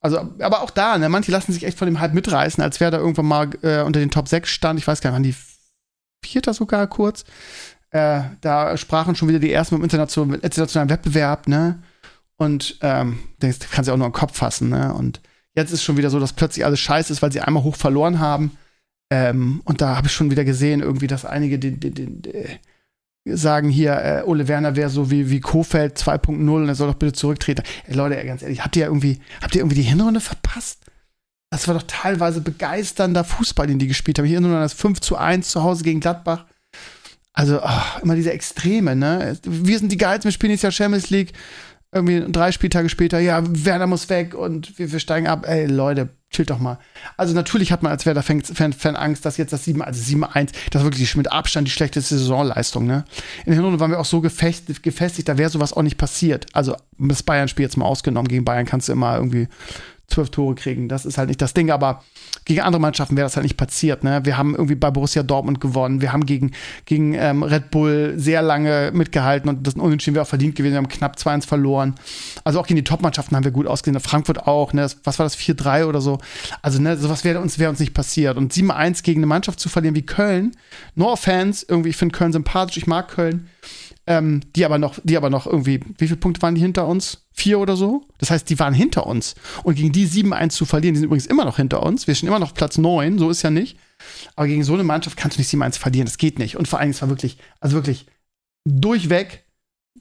[0.00, 2.98] also, aber auch da, ne, manche lassen sich echt von dem Hype mitreißen, als Werder
[2.98, 4.78] irgendwann mal äh, unter den Top 6 stand.
[4.78, 5.34] Ich weiß gar nicht, wann die
[6.24, 7.24] Vierter sogar kurz.
[7.90, 11.82] Äh, da sprachen schon wieder die ersten im internationalen, internationalen Wettbewerb, ne?
[12.36, 14.92] Und ähm, das kannst du auch nur im Kopf fassen, ne?
[14.92, 15.20] Und
[15.54, 18.18] jetzt ist schon wieder so, dass plötzlich alles scheiße ist, weil sie einmal hoch verloren
[18.18, 18.56] haben.
[19.10, 22.58] Ähm, und da habe ich schon wieder gesehen, irgendwie, dass einige die, die, die,
[23.24, 26.98] sagen hier, äh, Ole Werner wäre so wie, wie Kofeld 2.0 und er soll doch
[26.98, 27.62] bitte zurücktreten.
[27.86, 30.83] Ey, Leute, ganz ehrlich, habt ihr irgendwie, habt ihr irgendwie die Hinrunde verpasst?
[31.54, 34.26] Das war doch teilweise begeisternder Fußball, den die gespielt haben.
[34.26, 36.46] Hier nur das 5 zu 1 zu Hause gegen Gladbach.
[37.32, 39.38] Also oh, immer diese Extreme, ne?
[39.44, 41.32] Wir sind die Geilsten, wir spielen jetzt ja Champions League.
[41.92, 45.46] Irgendwie drei Spieltage später, ja, Werner muss weg und wir, wir steigen ab.
[45.46, 46.80] Ey, Leute, chill doch mal.
[47.16, 50.82] Also natürlich hat man als Werder-Fan Fan Angst, dass jetzt das 7, also 7-1, das
[50.82, 53.04] ist wirklich mit Abstand die schlechteste Saisonleistung, ne?
[53.44, 56.46] In der Hinrunde waren wir auch so gefestigt, gefestigt da wäre sowas auch nicht passiert.
[56.52, 59.46] Also das Bayern-Spiel jetzt mal ausgenommen, gegen Bayern kannst du immer irgendwie
[60.08, 60.88] zwölf Tore kriegen.
[60.88, 62.02] Das ist halt nicht das Ding, aber
[62.44, 64.04] gegen andere Mannschaften wäre das halt nicht passiert.
[64.04, 64.20] Ne?
[64.24, 66.00] Wir haben irgendwie bei Borussia Dortmund gewonnen.
[66.00, 66.52] Wir haben gegen,
[66.84, 70.72] gegen ähm, Red Bull sehr lange mitgehalten und das Unentschieden wäre auch verdient gewesen.
[70.72, 71.94] Wir haben knapp 2-1 verloren.
[72.44, 73.98] Also auch gegen die Top-Mannschaften haben wir gut ausgesehen.
[74.00, 74.72] Frankfurt auch.
[74.72, 74.82] Ne?
[74.82, 75.36] Das, was war das?
[75.36, 76.18] 4-3 oder so.
[76.62, 78.36] Also ne, sowas wäre uns, wär uns nicht passiert.
[78.36, 80.52] Und 7-1 gegen eine Mannschaft zu verlieren wie Köln.
[80.94, 81.64] No offense.
[81.68, 82.76] Irgendwie, ich finde Köln sympathisch.
[82.76, 83.48] Ich mag Köln.
[84.06, 87.26] Ähm, die aber noch, die aber noch irgendwie, wie viele Punkte waren die hinter uns?
[87.32, 88.06] Vier oder so?
[88.18, 89.34] Das heißt, die waren hinter uns.
[89.62, 92.06] Und gegen die 7-1 zu verlieren, die sind übrigens immer noch hinter uns.
[92.06, 93.78] Wir sind immer noch Platz 9, so ist ja nicht.
[94.36, 96.04] Aber gegen so eine Mannschaft kannst du nicht 7-1 verlieren.
[96.04, 96.56] Das geht nicht.
[96.56, 98.06] Und vor allem, es war wirklich, also wirklich
[98.64, 99.44] durchweg,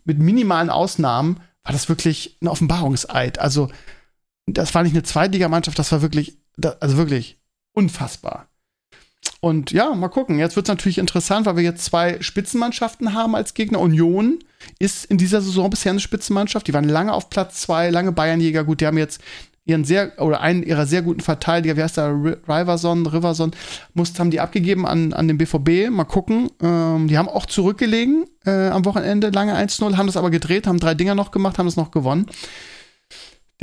[0.05, 3.39] mit minimalen Ausnahmen, war das wirklich ein Offenbarungseid.
[3.39, 3.69] Also,
[4.45, 6.37] das war nicht eine Zweitligamannschaft, das war wirklich,
[6.79, 7.39] also wirklich
[7.73, 8.47] unfassbar.
[9.43, 10.39] Und ja, mal gucken.
[10.39, 13.81] Jetzt wird es natürlich interessant, weil wir jetzt zwei Spitzenmannschaften haben als Gegner.
[13.81, 14.39] Union
[14.79, 16.65] ist in dieser Saison bisher eine Spitzenmannschaft.
[16.65, 18.63] Die waren lange auf Platz zwei, lange Bayernjäger.
[18.63, 19.19] Gut, die haben jetzt
[19.65, 22.13] ihren sehr oder einen ihrer sehr guten Verteidiger, wie heißt der,
[22.47, 23.51] Riverson, Riverson,
[23.93, 25.89] mussten, haben die abgegeben an, an den BVB.
[25.89, 26.49] Mal gucken.
[26.61, 30.79] Ähm, die haben auch zurückgelegen äh, am Wochenende, lange 1-0, haben das aber gedreht, haben
[30.79, 32.27] drei Dinger noch gemacht, haben das noch gewonnen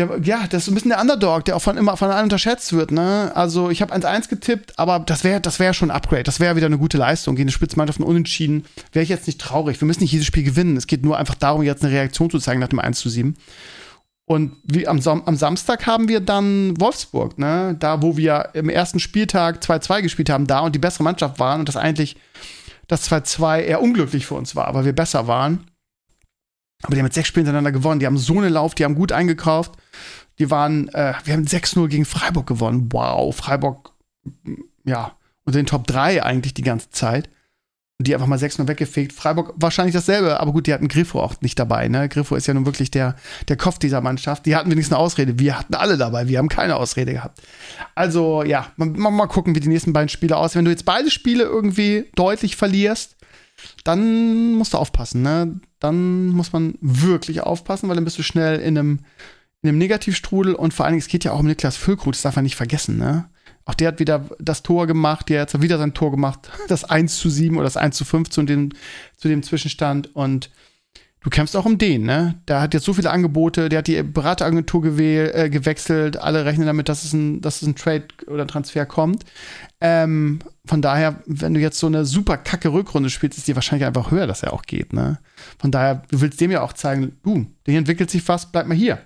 [0.00, 2.72] der, ja, das ist ein bisschen der Underdog, der auch von immer von allen unterschätzt
[2.72, 2.90] wird.
[2.90, 3.30] Ne?
[3.34, 6.22] Also ich habe 1-1 getippt, aber das wäre das wär schon ein Upgrade.
[6.22, 7.36] Das wäre wieder eine gute Leistung.
[7.36, 9.80] Gegen eine Spitzmannschaft unentschieden wäre ich jetzt nicht traurig.
[9.80, 10.76] Wir müssen nicht jedes Spiel gewinnen.
[10.76, 13.36] Es geht nur einfach darum, jetzt eine Reaktion zu zeigen nach dem 1 zu 7.
[14.24, 17.76] Und wie am, am Samstag haben wir dann Wolfsburg, ne?
[17.78, 21.60] Da, wo wir im ersten Spieltag 2-2 gespielt haben, da und die bessere Mannschaft waren
[21.60, 22.16] und das eigentlich
[22.86, 25.66] das 2-2 eher unglücklich für uns war, weil wir besser waren.
[26.82, 28.00] Aber die haben mit sechs Spielen hintereinander gewonnen.
[28.00, 29.72] Die haben so einen Lauf, die haben gut eingekauft.
[30.38, 32.88] Die waren, äh, wir haben 6-0 gegen Freiburg gewonnen.
[32.92, 33.92] Wow, Freiburg,
[34.84, 35.12] ja,
[35.44, 37.28] unter den Top 3 eigentlich die ganze Zeit.
[37.98, 39.12] Und die einfach mal 6-0 weggefegt.
[39.12, 41.86] Freiburg wahrscheinlich dasselbe, aber gut, die hatten Griffo auch nicht dabei.
[41.88, 42.08] Ne?
[42.08, 43.14] Griffo ist ja nun wirklich der,
[43.48, 44.46] der Kopf dieser Mannschaft.
[44.46, 45.38] Die hatten wenigstens eine Ausrede.
[45.38, 46.26] Wir hatten alle dabei.
[46.26, 47.42] Wir haben keine Ausrede gehabt.
[47.94, 50.60] Also, ja, mal, mal gucken, wie die nächsten beiden Spiele aussehen.
[50.60, 53.16] Wenn du jetzt beide Spiele irgendwie deutlich verlierst,
[53.84, 55.60] dann musst du aufpassen, ne?
[55.78, 59.00] Dann muss man wirklich aufpassen, weil dann bist du schnell in einem,
[59.62, 62.22] in einem Negativstrudel und vor allen Dingen, es geht ja auch um Niklas Füllkrug, das
[62.22, 63.30] darf man nicht vergessen, ne?
[63.64, 67.18] Auch der hat wieder das Tor gemacht, der hat wieder sein Tor gemacht, das 1
[67.18, 68.70] zu 7 oder das 1 zu 5 zu dem,
[69.16, 70.50] zu dem Zwischenstand und
[71.22, 72.40] du kämpfst auch um den, ne?
[72.48, 76.88] Der hat jetzt so viele Angebote, der hat die Berateragentur äh, gewechselt, alle rechnen damit,
[76.88, 79.24] dass es ein, dass es ein Trade oder Transfer kommt.
[79.80, 83.86] Ähm, von daher, wenn du jetzt so eine super kacke Rückrunde spielst, ist die wahrscheinlich
[83.86, 85.18] einfach höher, dass er auch geht, ne?
[85.58, 88.66] Von daher, du willst dem ja auch zeigen, du, der hier entwickelt sich fast, bleib
[88.66, 88.98] mal hier.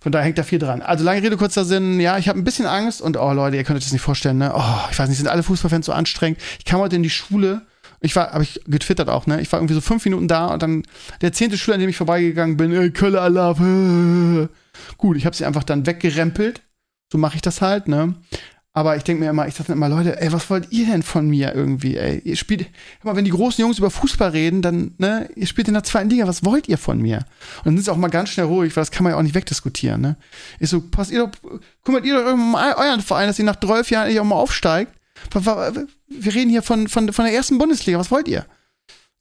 [0.00, 0.82] Von daher hängt da viel dran.
[0.82, 3.64] Also lange Rede, kurzer Sinn, ja, ich habe ein bisschen Angst und oh Leute, ihr
[3.64, 4.52] könnt euch das nicht vorstellen, ne?
[4.54, 6.40] Oh, ich weiß nicht, sind alle Fußballfans so anstrengend.
[6.58, 7.62] Ich kam heute in die Schule
[8.00, 9.40] ich war, habe ich getwittert auch, ne?
[9.40, 10.82] Ich war irgendwie so fünf Minuten da und dann
[11.20, 13.52] der zehnte Schüler, an dem ich vorbeigegangen bin, äh, Kölle Allah.
[14.98, 16.62] Gut, ich habe sie einfach dann weggerempelt.
[17.10, 18.14] So mache ich das halt, ne?
[18.72, 21.30] Aber ich denke mir immer, ich sage immer, Leute, ey, was wollt ihr denn von
[21.30, 22.20] mir irgendwie, ey?
[22.24, 22.66] Ihr spielt,
[23.02, 26.10] immer wenn die großen Jungs über Fußball reden, dann, ne, ihr spielt in der zweiten
[26.10, 27.24] Liga, was wollt ihr von mir?
[27.60, 29.22] Und dann sind sie auch mal ganz schnell ruhig, weil das kann man ja auch
[29.22, 30.16] nicht wegdiskutieren, ne?
[30.60, 31.30] Ich so, passt ihr doch,
[31.84, 34.92] kümmert ihr doch um euren Verein, dass ihr nach 12 Jahren nicht auch mal aufsteigt
[35.32, 38.46] wir reden hier von, von, von der ersten Bundesliga, was wollt ihr?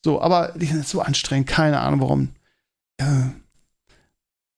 [0.04, 2.30] So, aber die sind so anstrengend, keine Ahnung warum.
[2.98, 3.30] Äh,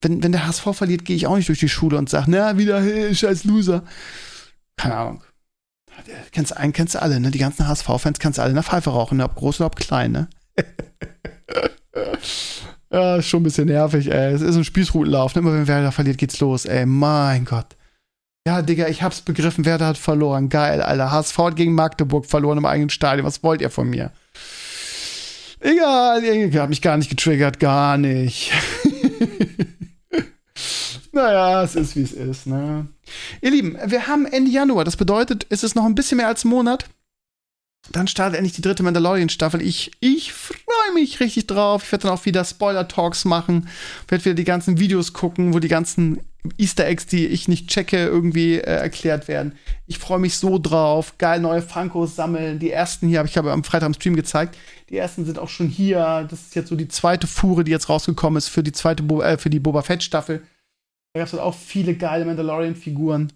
[0.02, 2.58] wenn, wenn der HSV verliert, gehe ich auch nicht durch die Schule und sage, na,
[2.58, 3.82] wieder, hey, scheiß Loser.
[4.76, 5.22] Keine Ahnung.
[6.30, 7.30] Kennst einen, kennst du alle, ne?
[7.30, 9.24] Die ganzen HSV-Fans kennst du alle in der Pfeife rauchen, ne?
[9.24, 10.28] ob groß oder ob klein, ne?
[12.92, 14.32] ja, ist schon ein bisschen nervig, ey.
[14.32, 15.34] Es ist ein Spießrutenlauf.
[15.34, 15.40] Ne?
[15.40, 16.86] Immer wenn Werder verliert, geht's los, ey.
[16.86, 17.76] Mein Gott.
[18.48, 20.48] Ja, Digga, ich hab's begriffen, Werder hat verloren.
[20.48, 21.10] Geil, Alter.
[21.10, 23.26] HSV hat gegen Magdeburg verloren im eigenen Stadion.
[23.26, 24.10] Was wollt ihr von mir?
[25.60, 28.50] Egal, ihr habt mich gar nicht getriggert, gar nicht.
[31.12, 32.88] naja, es ist wie es ist, ne?
[33.42, 34.86] Ihr Lieben, wir haben Ende Januar.
[34.86, 36.86] Das bedeutet, es ist noch ein bisschen mehr als ein Monat.
[37.92, 39.62] Dann startet endlich die dritte Mandalorian-Staffel.
[39.62, 41.84] Ich, ich freue mich richtig drauf.
[41.84, 43.68] Ich werde dann auch wieder Spoiler-Talks machen.
[44.08, 46.20] Werde wieder die ganzen Videos gucken, wo die ganzen
[46.56, 49.52] Easter Eggs, die ich nicht checke, irgendwie äh, erklärt werden.
[49.86, 51.16] Ich freue mich so drauf.
[51.18, 52.58] Geil, neue Funkos sammeln.
[52.58, 54.56] Die ersten hier habe ich aber am Freitag im Stream gezeigt.
[54.90, 56.26] Die ersten sind auch schon hier.
[56.30, 59.22] Das ist jetzt so die zweite Fuhre, die jetzt rausgekommen ist für die zweite, Bo
[59.22, 60.42] äh, für die Boba Fett-Staffel.
[61.14, 63.32] Da gab es halt auch viele geile Mandalorian-Figuren.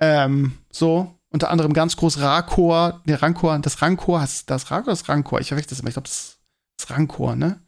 [0.00, 1.14] Ähm, so.
[1.34, 5.48] Unter anderem ganz groß Rakor, der Rancor, das Rancor, das, das Rancor, das Rancor, ich
[5.48, 6.38] verwechsel das immer, ich glaube, das,
[6.78, 7.60] das Rancor, ne?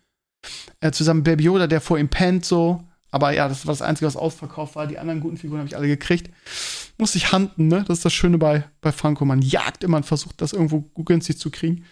[0.79, 4.07] Äh, zusammen Baby Yoda, der vor ihm pennt, so Aber ja, das war das Einzige,
[4.07, 4.87] was ausverkauft war.
[4.87, 6.31] Die anderen guten Figuren habe ich alle gekriegt.
[6.97, 7.85] Muss ich handen, ne?
[7.89, 9.25] Das ist das Schöne bei, bei Funko.
[9.25, 11.85] Man jagt immer und versucht, das irgendwo günstig zu kriegen.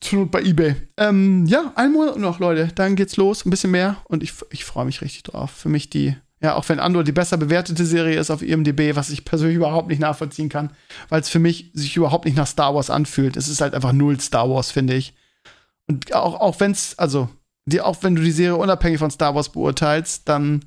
[0.00, 0.76] Zur Not bei Ebay.
[0.98, 2.68] Ähm, ja, ein Monat noch, Leute.
[2.74, 3.46] Dann geht's los.
[3.46, 3.96] Ein bisschen mehr.
[4.08, 5.50] Und ich, ich freue mich richtig drauf.
[5.50, 9.10] Für mich die, ja, auch wenn Andor die besser bewertete Serie ist auf IMDb, was
[9.10, 10.70] ich persönlich überhaupt nicht nachvollziehen kann,
[11.08, 13.36] weil es für mich sich überhaupt nicht nach Star Wars anfühlt.
[13.36, 15.12] Es ist halt einfach null Star Wars, finde ich.
[15.88, 17.28] Und auch, auch wenn es, also,
[17.64, 20.64] die, auch wenn du die Serie unabhängig von Star Wars beurteilst, dann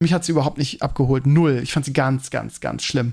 [0.00, 1.26] mich hat sie überhaupt nicht abgeholt.
[1.26, 1.60] Null.
[1.62, 3.12] Ich fand sie ganz, ganz, ganz schlimm.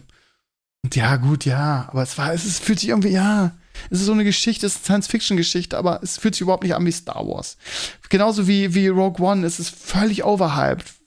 [0.85, 3.51] Und ja, gut, ja, aber es war, es, es fühlt sich irgendwie, ja,
[3.89, 6.73] es ist so eine Geschichte, es ist eine Science-Fiction-Geschichte, aber es fühlt sich überhaupt nicht
[6.73, 7.57] an wie Star Wars.
[8.07, 11.00] Genauso wie, wie Rogue One, es ist völlig overhyped.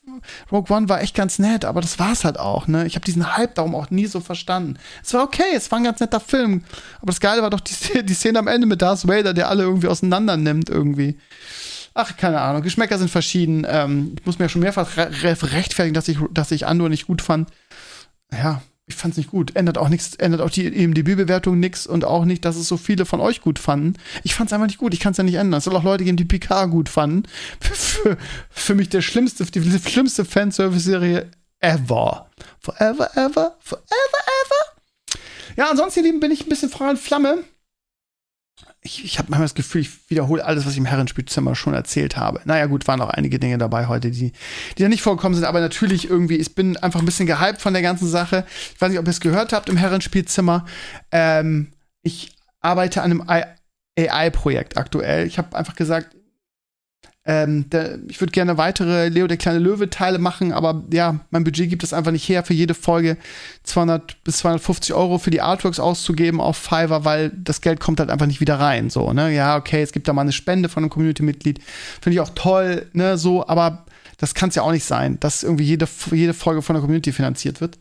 [0.50, 2.87] Rogue One war echt ganz nett, aber das war's halt auch, ne?
[2.87, 4.79] Ich habe diesen Hype darum auch nie so verstanden.
[5.03, 6.64] Es war okay, es war ein ganz netter Film,
[6.98, 9.64] aber das Geile war doch die, die Szene am Ende mit Darth Vader, der alle
[9.64, 11.18] irgendwie auseinander nimmt irgendwie.
[11.94, 12.62] Ach, keine Ahnung.
[12.62, 13.64] Geschmäcker sind verschieden.
[13.68, 17.07] Ähm, ich muss mir ja schon mehrfach re rechtfertigen, dass ich, dass ich Andor nicht
[17.07, 17.50] gut fand.
[18.33, 19.57] Ja, ich fand's nicht gut.
[19.57, 23.07] Ändert auch nichts, ändert auch die IMDb-Bewertung nichts und auch nicht, dass es so viele
[23.07, 23.94] von euch gut fanden.
[24.25, 24.92] Ich fand's einfach nicht gut.
[24.92, 25.59] Ich kann's ja nicht ändern.
[25.59, 27.25] Es soll auch Leute geben, die Picard gut fanden.
[27.61, 28.18] Für,
[28.51, 32.29] für, mich der schlimmste, die schlimmste Fanservice-Serie ever.
[32.61, 35.18] Forever, ever, forever, ever.
[35.57, 37.44] Ja, ansonsten, ihr Lieben, bin ich ein bisschen Frau und Flamme
[38.87, 42.18] ich, ich habe manchmal das Gefühl, ich wiederhole alles, was ich im Herrenspielzimmer schon erzählt
[42.18, 42.42] habe.
[42.44, 44.33] Naja, gut, waren auch einige Dinge dabei heute, die,
[44.77, 47.73] die da nicht vorgekommen sind, aber natürlich irgendwie, ich bin einfach ein bisschen gehypt von
[47.73, 48.44] der ganzen Sache.
[48.75, 50.66] Ich weiß nicht, ob ihr es gehört habt im Herrenspielzimmer.
[51.12, 53.53] Ähm, ich arbeite an einem
[53.99, 55.27] AI-Projekt aktuell.
[55.27, 56.14] Ich habe einfach gesagt,
[57.26, 61.70] ähm, der, ich würde gerne weitere Leo der kleine Löwe-Teile machen, aber ja, mein Budget
[61.70, 63.16] gibt es einfach nicht her, für jede Folge
[63.62, 68.10] 200 bis 250 Euro für die Artworks auszugeben auf Fiverr, weil das Geld kommt halt
[68.10, 68.90] einfach nicht wieder rein.
[68.90, 69.34] So, ne?
[69.34, 71.60] Ja, okay, es gibt da mal eine Spende von einem Community-Mitglied.
[72.00, 73.87] Finde ich auch toll, ne, so, aber
[74.18, 77.12] das kann es ja auch nicht sein, dass irgendwie jede, jede Folge von der Community
[77.12, 77.78] finanziert wird.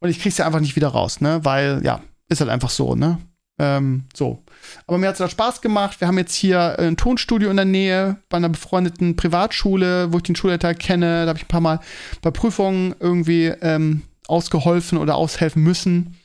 [0.00, 1.40] Und ich krieg's ja einfach nicht wieder raus, ne?
[1.44, 3.18] Weil, ja, ist halt einfach so, ne?
[3.58, 4.42] Ähm, so.
[4.86, 6.00] Aber mir hat es da Spaß gemacht.
[6.00, 10.22] Wir haben jetzt hier ein Tonstudio in der Nähe bei einer befreundeten Privatschule, wo ich
[10.22, 11.22] den Schulleiter kenne.
[11.24, 11.80] Da habe ich ein paar Mal
[12.22, 16.16] bei Prüfungen irgendwie ähm, ausgeholfen oder aushelfen müssen,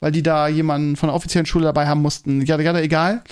[0.00, 2.44] weil die da jemanden von der offiziellen Schule dabei haben mussten.
[2.44, 3.22] Ja, ja, egal.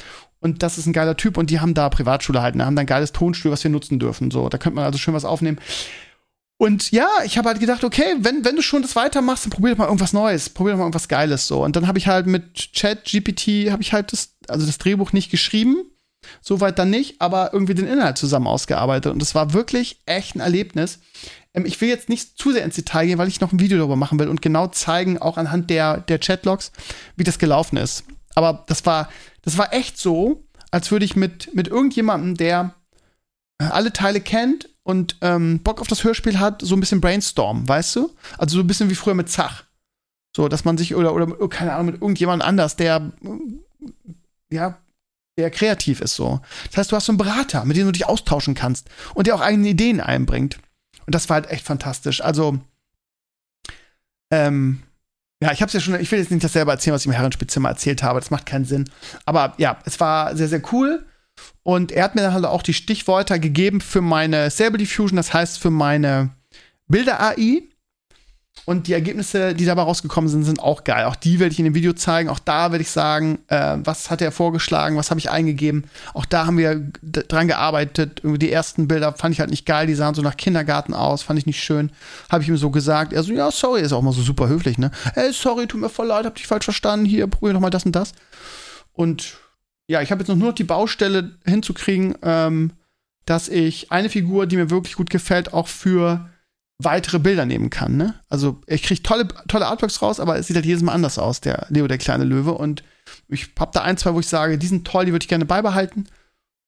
[0.41, 2.67] Und das ist ein geiler Typ und die haben da Privatschule halt, ne?
[2.67, 4.31] haben da ein geiles Tonstudio, was wir nutzen dürfen.
[4.31, 5.59] So, da könnte man also schön was aufnehmen.
[6.59, 9.73] Und ja, ich habe halt gedacht, okay, wenn, wenn du schon das weitermachst, dann probier
[9.73, 11.63] doch mal irgendwas Neues, probier doch mal irgendwas Geiles so.
[11.63, 15.13] Und dann habe ich halt mit Chat GPT, habe ich halt das, also das Drehbuch
[15.13, 15.77] nicht geschrieben,
[16.41, 19.13] soweit dann nicht, aber irgendwie den Inhalt zusammen ausgearbeitet.
[19.13, 21.01] Und es war wirklich echt ein Erlebnis.
[21.53, 23.77] Ähm, ich will jetzt nicht zu sehr ins Detail gehen, weil ich noch ein Video
[23.77, 26.73] darüber machen will und genau zeigen, auch anhand der, der Chatlogs,
[27.17, 28.05] wie das gelaufen ist.
[28.35, 29.11] Aber das war,
[29.43, 32.75] das war echt so, als würde ich mit, mit irgendjemandem, der
[33.59, 37.97] alle Teile kennt, und ähm, Bock auf das Hörspiel hat, so ein bisschen brainstorm, weißt
[37.97, 38.15] du?
[38.39, 39.65] Also so ein bisschen wie früher mit Zach.
[40.35, 43.11] So, dass man sich, oder, oder oh, keine Ahnung, mit irgendjemand anders, der,
[44.49, 44.79] ja,
[45.37, 46.41] der kreativ ist so.
[46.69, 49.35] Das heißt, du hast so einen Berater, mit dem du dich austauschen kannst und der
[49.35, 50.61] auch eigene Ideen einbringt.
[51.05, 52.21] Und das war halt echt fantastisch.
[52.21, 52.61] Also,
[54.31, 54.85] ähm,
[55.43, 57.13] ja, ich hab's ja schon, ich will jetzt nicht das selber erzählen, was ich im
[57.13, 58.89] Herrenspielzimmer erzählt habe, das macht keinen Sinn.
[59.25, 61.05] Aber ja, es war sehr, sehr cool.
[61.63, 65.35] Und er hat mir dann halt auch die Stichworte gegeben für meine Stable Diffusion, das
[65.35, 66.31] heißt für meine
[66.89, 67.63] Bilder-AI.
[68.65, 71.05] Und die Ergebnisse, die dabei rausgekommen sind, sind auch geil.
[71.05, 72.29] Auch die werde ich in dem Video zeigen.
[72.29, 75.85] Auch da werde ich sagen, äh, was hat er vorgeschlagen, was habe ich eingegeben.
[76.15, 76.91] Auch da haben wir
[77.29, 78.21] dran gearbeitet.
[78.25, 79.87] Irgendwie die ersten Bilder fand ich halt nicht geil.
[79.87, 81.93] Die sahen so nach Kindergarten aus, fand ich nicht schön.
[82.29, 83.13] Habe ich ihm so gesagt.
[83.13, 84.91] Er so, ja, sorry, ist auch mal so super höflich, ne?
[85.15, 87.07] Ey, sorry, tut mir voll leid, hab dich falsch verstanden.
[87.07, 88.15] Hier, probier doch mal das und das.
[88.95, 89.37] Und
[89.89, 92.73] ja, ich habe jetzt noch nur noch die Baustelle hinzukriegen, ähm,
[93.25, 96.31] dass ich eine Figur, die mir wirklich gut gefällt, auch für
[96.79, 97.97] weitere Bilder nehmen kann.
[97.97, 98.15] Ne?
[98.29, 101.41] Also ich kriege tolle, tolle Artworks raus, aber es sieht halt jedes Mal anders aus,
[101.41, 102.53] der Leo, der kleine Löwe.
[102.53, 102.85] Und
[103.29, 105.47] ich habe da ein, zwei, wo ich sage, die sind toll, die würde ich gerne
[105.47, 106.07] beibehalten.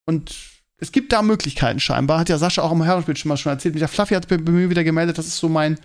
[0.06, 0.34] Und
[0.80, 2.20] es gibt da Möglichkeiten scheinbar.
[2.20, 3.74] Hat ja Sascha auch im Herrenspiel schon mal schon erzählt.
[3.74, 5.78] Mit der Fluffy hat bei mir wieder gemeldet, das ist so mein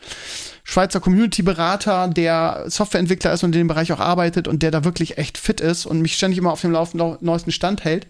[0.63, 5.17] Schweizer Community-Berater, der Softwareentwickler ist und in dem Bereich auch arbeitet und der da wirklich
[5.17, 8.07] echt fit ist und mich ständig immer auf dem laufenden neuesten Stand hält.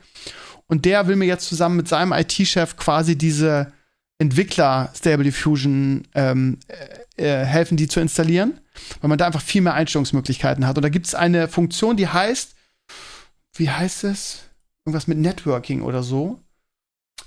[0.67, 3.71] Und der will mir jetzt zusammen mit seinem IT-Chef quasi diese
[4.17, 8.59] Entwickler Stable Diffusion ähm, äh, äh, helfen, die zu installieren,
[9.01, 10.77] weil man da einfach viel mehr Einstellungsmöglichkeiten hat.
[10.77, 12.55] Und da gibt es eine Funktion, die heißt,
[13.55, 14.49] wie heißt es?
[14.85, 16.39] Irgendwas mit Networking oder so.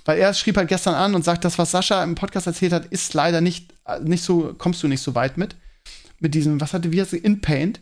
[0.05, 2.85] Weil er schrieb halt gestern an und sagt, das, was Sascha im Podcast erzählt hat,
[2.85, 3.73] ist leider nicht,
[4.03, 5.55] nicht so, kommst du nicht so weit mit.
[6.19, 7.81] Mit diesem, was hatte, heißt es, InPaint.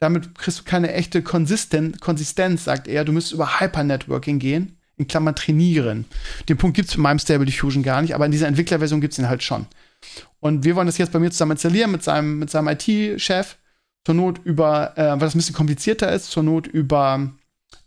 [0.00, 3.04] Damit kriegst du keine echte Konsisten Konsistenz, sagt er.
[3.04, 4.78] Du müsstest über Hypernetworking gehen.
[4.96, 6.04] in Klammern trainieren.
[6.48, 9.12] Den Punkt gibt es in meinem Stable Diffusion gar nicht, aber in dieser Entwicklerversion gibt
[9.12, 9.66] es ihn halt schon.
[10.40, 13.56] Und wir wollen das jetzt bei mir zusammen installieren mit seinem, mit seinem IT-Chef.
[14.06, 17.30] Zur Not über, äh, weil das ein bisschen komplizierter ist, zur Not über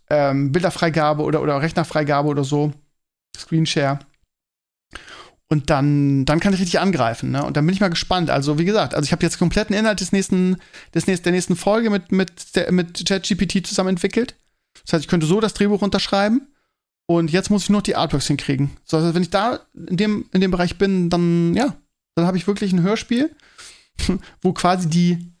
[0.08, 2.72] ähm, Bilderfreigabe oder, oder Rechnerfreigabe oder so.
[3.36, 4.00] Screenshare.
[5.48, 7.30] Und dann, dann kann ich richtig angreifen.
[7.30, 7.44] Ne?
[7.44, 8.30] Und dann bin ich mal gespannt.
[8.30, 10.56] Also, wie gesagt, also ich habe jetzt kompletten Inhalt des nächsten,
[10.94, 12.32] des nächsten, der nächsten Folge mit, mit,
[12.70, 14.36] mit ChatGPT zusammen entwickelt.
[14.84, 16.48] Das heißt, ich könnte so das Drehbuch unterschreiben.
[17.06, 18.70] Und jetzt muss ich nur die Artworks hinkriegen.
[18.84, 21.76] So, also wenn ich da in dem, in dem Bereich bin, dann, ja,
[22.14, 23.30] dann habe ich wirklich ein Hörspiel,
[24.42, 25.33] wo quasi die,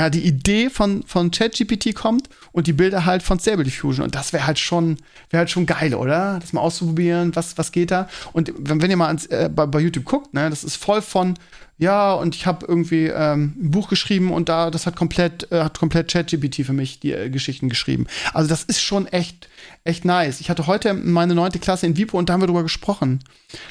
[0.00, 4.02] ja, die Idee von, von ChatGPT kommt und die Bilder halt von Stable Diffusion.
[4.02, 4.96] Und das wäre halt schon,
[5.28, 6.38] wäre halt schon geil, oder?
[6.40, 8.08] Das mal auszuprobieren, was, was geht da.
[8.32, 11.02] Und wenn, wenn ihr mal ans, äh, bei, bei YouTube guckt, ne, das ist voll
[11.02, 11.34] von,
[11.76, 15.64] ja, und ich habe irgendwie ähm, ein Buch geschrieben und da, das hat komplett, äh,
[15.64, 18.06] hat komplett ChatGPT für mich die äh, Geschichten geschrieben.
[18.32, 19.49] Also das ist schon echt,
[19.84, 20.40] echt nice.
[20.40, 23.20] Ich hatte heute meine neunte Klasse in Vipo und da haben wir drüber gesprochen.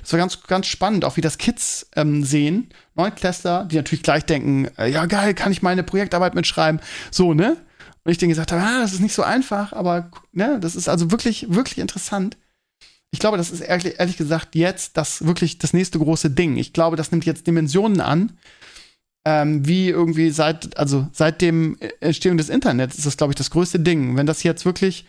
[0.02, 2.70] Das war ganz, ganz spannend, auch wie das Kids ähm, sehen.
[2.96, 6.82] Neunklässler, die natürlich gleich denken, äh, ja geil, kann ich meine Projektarbeit mitschreiben.
[7.12, 7.58] So, ne?
[8.04, 10.88] Und ich denen gesagt habe, ah, das ist nicht so einfach, aber ne, das ist
[10.88, 12.38] also wirklich, wirklich interessant
[13.12, 16.58] ich glaube, das ist ehrlich, ehrlich, gesagt jetzt das wirklich das nächste große Ding.
[16.58, 18.38] Ich glaube, das nimmt jetzt Dimensionen an,
[19.26, 23.50] ähm, wie irgendwie seit, also seit dem Entstehung des Internets ist das, glaube ich, das
[23.50, 24.16] größte Ding.
[24.16, 25.06] Wenn das jetzt wirklich,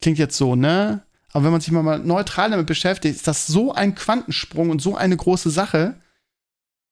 [0.00, 1.02] klingt jetzt so, ne?
[1.32, 4.96] Aber wenn man sich mal neutral damit beschäftigt, ist das so ein Quantensprung und so
[4.96, 6.00] eine große Sache,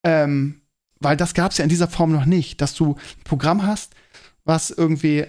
[0.03, 0.61] ähm,
[0.99, 3.93] weil das gab es ja in dieser Form noch nicht, dass du ein Programm hast,
[4.45, 5.25] was irgendwie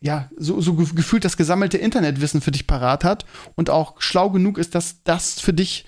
[0.00, 3.24] ja, so, so gefühlt das gesammelte Internetwissen für dich parat hat
[3.56, 5.86] und auch schlau genug ist, dass das für dich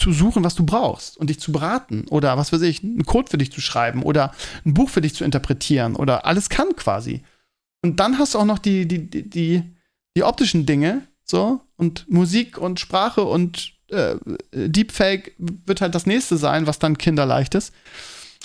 [0.00, 3.30] zu suchen, was du brauchst und dich zu beraten oder was weiß ich, einen Code
[3.30, 4.32] für dich zu schreiben oder
[4.64, 7.22] ein Buch für dich zu interpretieren oder alles kann quasi.
[7.82, 9.73] Und dann hast du auch noch die, die, die, die,
[10.16, 14.16] die optischen Dinge, so, und Musik und Sprache und äh,
[14.52, 17.72] Deepfake wird halt das nächste sein, was dann kinderleicht ist.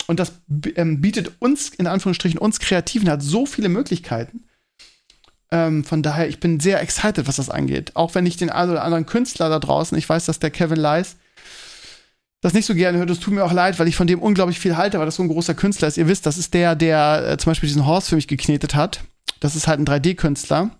[0.06, 0.32] Und das
[0.76, 4.44] ähm, bietet uns, in Anführungsstrichen, uns Kreativen halt so viele Möglichkeiten.
[5.52, 7.96] Ähm, von daher, ich bin sehr excited, was das angeht.
[7.96, 10.78] Auch wenn ich den einen oder anderen Künstler da draußen, ich weiß, dass der Kevin
[10.78, 11.16] Leis
[12.40, 13.10] das nicht so gerne hört.
[13.10, 15.22] Es tut mir auch leid, weil ich von dem unglaublich viel halte, weil das so
[15.22, 15.98] ein großer Künstler ist.
[15.98, 19.00] Ihr wisst, das ist der, der äh, zum Beispiel diesen Horst für mich geknetet hat.
[19.40, 20.70] Das ist halt ein 3D-Künstler.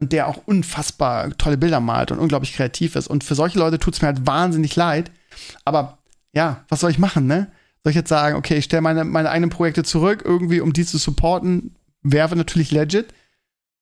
[0.00, 3.06] Und der auch unfassbar tolle Bilder malt und unglaublich kreativ ist.
[3.06, 5.10] Und für solche Leute tut es mir halt wahnsinnig leid.
[5.64, 5.98] Aber
[6.32, 7.52] ja, was soll ich machen, ne?
[7.82, 10.84] Soll ich jetzt sagen, okay, ich stelle meine, meine eigenen Projekte zurück, irgendwie, um die
[10.86, 11.76] zu supporten?
[12.02, 13.12] wäre natürlich legit,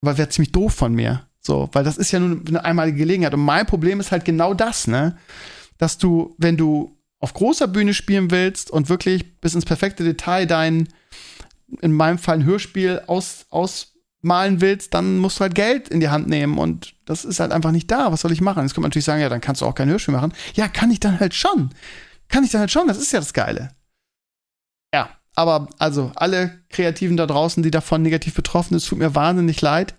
[0.01, 1.27] aber wäre ziemlich doof von mir.
[1.41, 3.35] So, weil das ist ja nur eine einmalige Gelegenheit.
[3.35, 5.17] Und mein Problem ist halt genau das, ne?
[5.79, 10.47] Dass du, wenn du auf großer Bühne spielen willst und wirklich bis ins perfekte Detail
[10.47, 10.89] dein,
[11.81, 13.47] in meinem Fall ein Hörspiel aus,
[14.23, 17.53] ausmalen willst, dann musst du halt Geld in die Hand nehmen und das ist halt
[17.53, 18.13] einfach nicht da.
[18.13, 18.63] Was soll ich machen?
[18.63, 20.33] Jetzt kann man natürlich sagen, ja, dann kannst du auch kein Hörspiel machen.
[20.55, 21.71] Ja, kann ich dann halt schon.
[22.29, 23.71] Kann ich dann halt schon, das ist ja das Geile.
[24.93, 29.61] Ja, aber also alle Kreativen da draußen, die davon negativ betroffen sind, tut mir wahnsinnig
[29.61, 29.95] leid.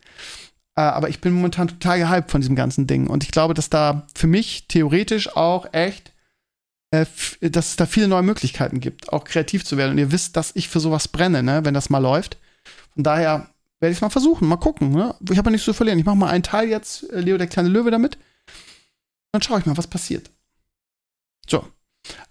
[0.75, 3.07] Äh, aber ich bin momentan total gehypt von diesem ganzen Ding.
[3.07, 6.13] Und ich glaube, dass da für mich theoretisch auch echt,
[6.91, 7.05] äh,
[7.41, 9.91] dass es da viele neue Möglichkeiten gibt, auch kreativ zu werden.
[9.91, 12.37] Und ihr wisst, dass ich für sowas brenne, ne, wenn das mal läuft.
[12.93, 13.49] Von daher
[13.79, 14.91] werde ich es mal versuchen, mal gucken.
[14.91, 15.15] Ne?
[15.29, 15.99] Ich habe ja nichts zu verlieren.
[15.99, 18.17] Ich mache mal einen Teil jetzt, äh, Leo der kleine Löwe damit.
[19.31, 20.31] Dann schaue ich mal, was passiert.
[21.47, 21.65] So,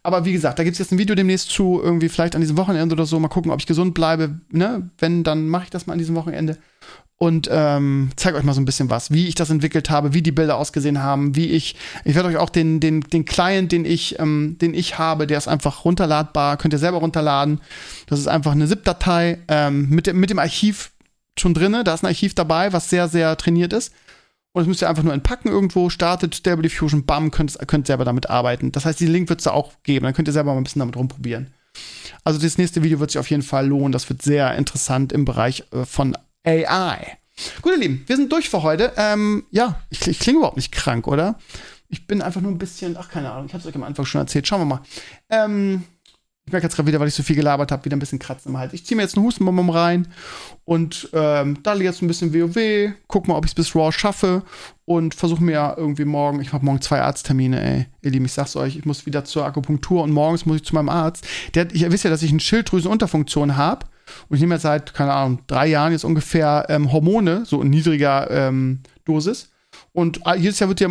[0.03, 2.57] aber wie gesagt, da gibt es jetzt ein Video demnächst zu, irgendwie vielleicht an diesem
[2.57, 3.19] Wochenende oder so.
[3.19, 4.41] Mal gucken, ob ich gesund bleibe.
[4.51, 4.91] Ne?
[4.99, 6.59] Wenn, dann mache ich das mal an diesem Wochenende.
[7.21, 10.23] Und ähm, zeige euch mal so ein bisschen was, wie ich das entwickelt habe, wie
[10.23, 11.75] die Bilder ausgesehen haben, wie ich.
[12.05, 15.37] Ich werde euch auch den, den, den Client, den ich, ähm, den ich habe, der
[15.37, 17.61] ist einfach runterladbar, könnt ihr selber runterladen.
[18.07, 20.93] Das ist einfach eine ZIP-Datei ähm, mit, mit dem Archiv
[21.41, 21.77] schon drin.
[21.85, 23.93] Da ist ein Archiv dabei, was sehr, sehr trainiert ist.
[24.53, 28.05] Und das müsst ihr einfach nur entpacken irgendwo, startet Stable Diffusion, bam, könnt, könnt selber
[28.05, 28.73] damit arbeiten.
[28.73, 30.65] Das heißt, diesen Link wird es da auch geben, dann könnt ihr selber mal ein
[30.65, 31.53] bisschen damit rumprobieren.
[32.25, 33.93] Also das nächste Video wird sich auf jeden Fall lohnen.
[33.93, 37.19] Das wird sehr interessant im Bereich äh, von AI.
[37.63, 38.93] Gut, ihr Lieben, wir sind durch für heute.
[38.97, 41.39] Ähm, ja, ich, ich klinge überhaupt nicht krank, oder?
[41.89, 44.05] Ich bin einfach nur ein bisschen, ach, keine Ahnung, ich habe es euch am Anfang
[44.05, 44.47] schon erzählt.
[44.47, 44.83] Schauen wir mal.
[45.31, 45.85] Ähm,
[46.49, 48.53] ich merke jetzt gerade wieder, weil ich so viel gelabert habe, wieder ein bisschen Kratzen
[48.53, 48.73] im Hals.
[48.73, 50.09] Ich ziehe mir jetzt einen Hustenbonbon rein
[50.65, 54.43] und ähm, da jetzt ein bisschen WoW, guck mal, ob ich es bis Raw schaffe
[54.87, 57.87] und versuche mir irgendwie morgen, ich habe morgen zwei Arzttermine, ey.
[58.01, 60.75] Ihr Lieben, ich sag's euch, ich muss wieder zur Akupunktur und morgens muss ich zu
[60.75, 61.27] meinem Arzt.
[61.55, 63.85] Der, ich wisst ja, dass ich eine Schilddrüsenunterfunktion habe
[64.31, 67.69] und ich nehme jetzt seit, keine Ahnung, drei Jahren jetzt ungefähr ähm, Hormone, so in
[67.69, 69.51] niedriger ähm, Dosis.
[69.93, 70.89] Und äh, jedes Jahr wird ja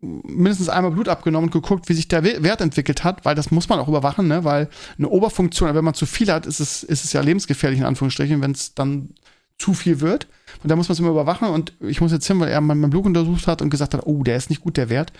[0.00, 3.68] mindestens einmal Blut abgenommen und geguckt, wie sich der Wert entwickelt hat, weil das muss
[3.68, 4.44] man auch überwachen, ne?
[4.44, 4.68] weil
[4.98, 8.42] eine Oberfunktion, wenn man zu viel hat, ist es, ist es ja lebensgefährlich in Anführungsstrichen,
[8.42, 9.10] wenn es dann
[9.58, 10.26] zu viel wird.
[10.62, 11.48] Und da muss man es immer überwachen.
[11.48, 14.22] Und ich muss jetzt hin, weil er mein Blut untersucht hat und gesagt hat, oh,
[14.22, 15.12] der ist nicht gut, der Wert.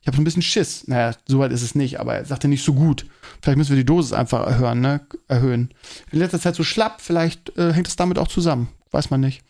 [0.00, 0.86] Ich habe so ein bisschen Schiss.
[0.86, 3.06] Naja, so weit ist es nicht, aber er sagte nicht so gut.
[3.42, 5.00] Vielleicht müssen wir die Dosis einfach erhöhen, ne?
[5.28, 5.72] erhöhen.
[6.10, 8.68] In letzter Zeit so schlapp, vielleicht äh, hängt es damit auch zusammen.
[8.90, 9.42] Weiß man nicht.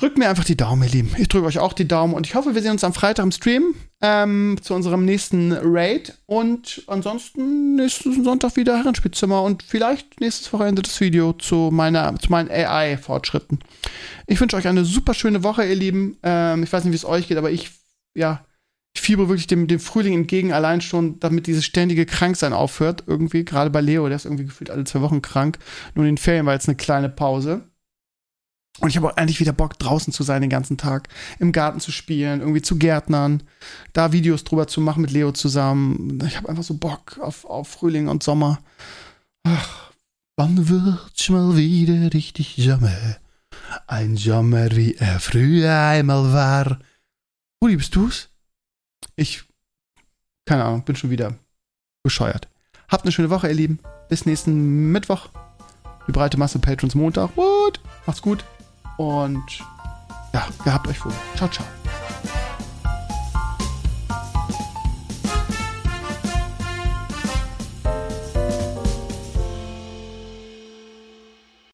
[0.00, 1.10] Drückt mir einfach die Daumen, ihr Lieben.
[1.18, 3.32] Ich drücke euch auch die Daumen und ich hoffe, wir sehen uns am Freitag im
[3.32, 6.16] Stream ähm, zu unserem nächsten Raid.
[6.26, 12.30] Und ansonsten nächsten Sonntag wieder Herrenspielzimmer und vielleicht nächstes Wochenende das Video zu, meiner, zu
[12.30, 13.58] meinen AI-Fortschritten.
[14.28, 16.16] Ich wünsche euch eine super schöne Woche, ihr Lieben.
[16.22, 17.72] Ähm, ich weiß nicht, wie es euch geht, aber ich,
[18.14, 18.44] ja,
[18.94, 23.02] ich fiebere wirklich dem, dem Frühling entgegen, allein schon, damit dieses ständige Kranksein aufhört.
[23.08, 25.58] Irgendwie, gerade bei Leo, der ist irgendwie gefühlt alle zwei Wochen krank.
[25.96, 27.67] Nur in den Ferien war jetzt eine kleine Pause.
[28.80, 31.08] Und ich habe auch eigentlich wieder Bock, draußen zu sein den ganzen Tag,
[31.38, 33.42] im Garten zu spielen, irgendwie zu gärtnern,
[33.92, 36.22] da Videos drüber zu machen mit Leo zusammen.
[36.26, 38.60] Ich habe einfach so Bock auf, auf Frühling und Sommer.
[39.42, 39.90] Ach,
[40.36, 43.16] wann wird's mal wieder richtig Sommer?
[43.88, 46.78] Ein Sommer, wie er früher einmal war.
[47.62, 48.28] Rudi, bist du's?
[49.16, 49.42] Ich,
[50.46, 51.34] keine Ahnung, bin schon wieder
[52.04, 52.48] bescheuert.
[52.88, 53.80] Habt eine schöne Woche, ihr Lieben.
[54.08, 55.28] Bis nächsten Mittwoch.
[56.06, 57.36] Die breite Masse Patrons Montag.
[57.36, 57.80] What?
[58.06, 58.44] Macht's gut.
[58.98, 59.64] Und
[60.34, 61.12] ja, gehabt euch wohl.
[61.36, 61.66] Ciao, ciao.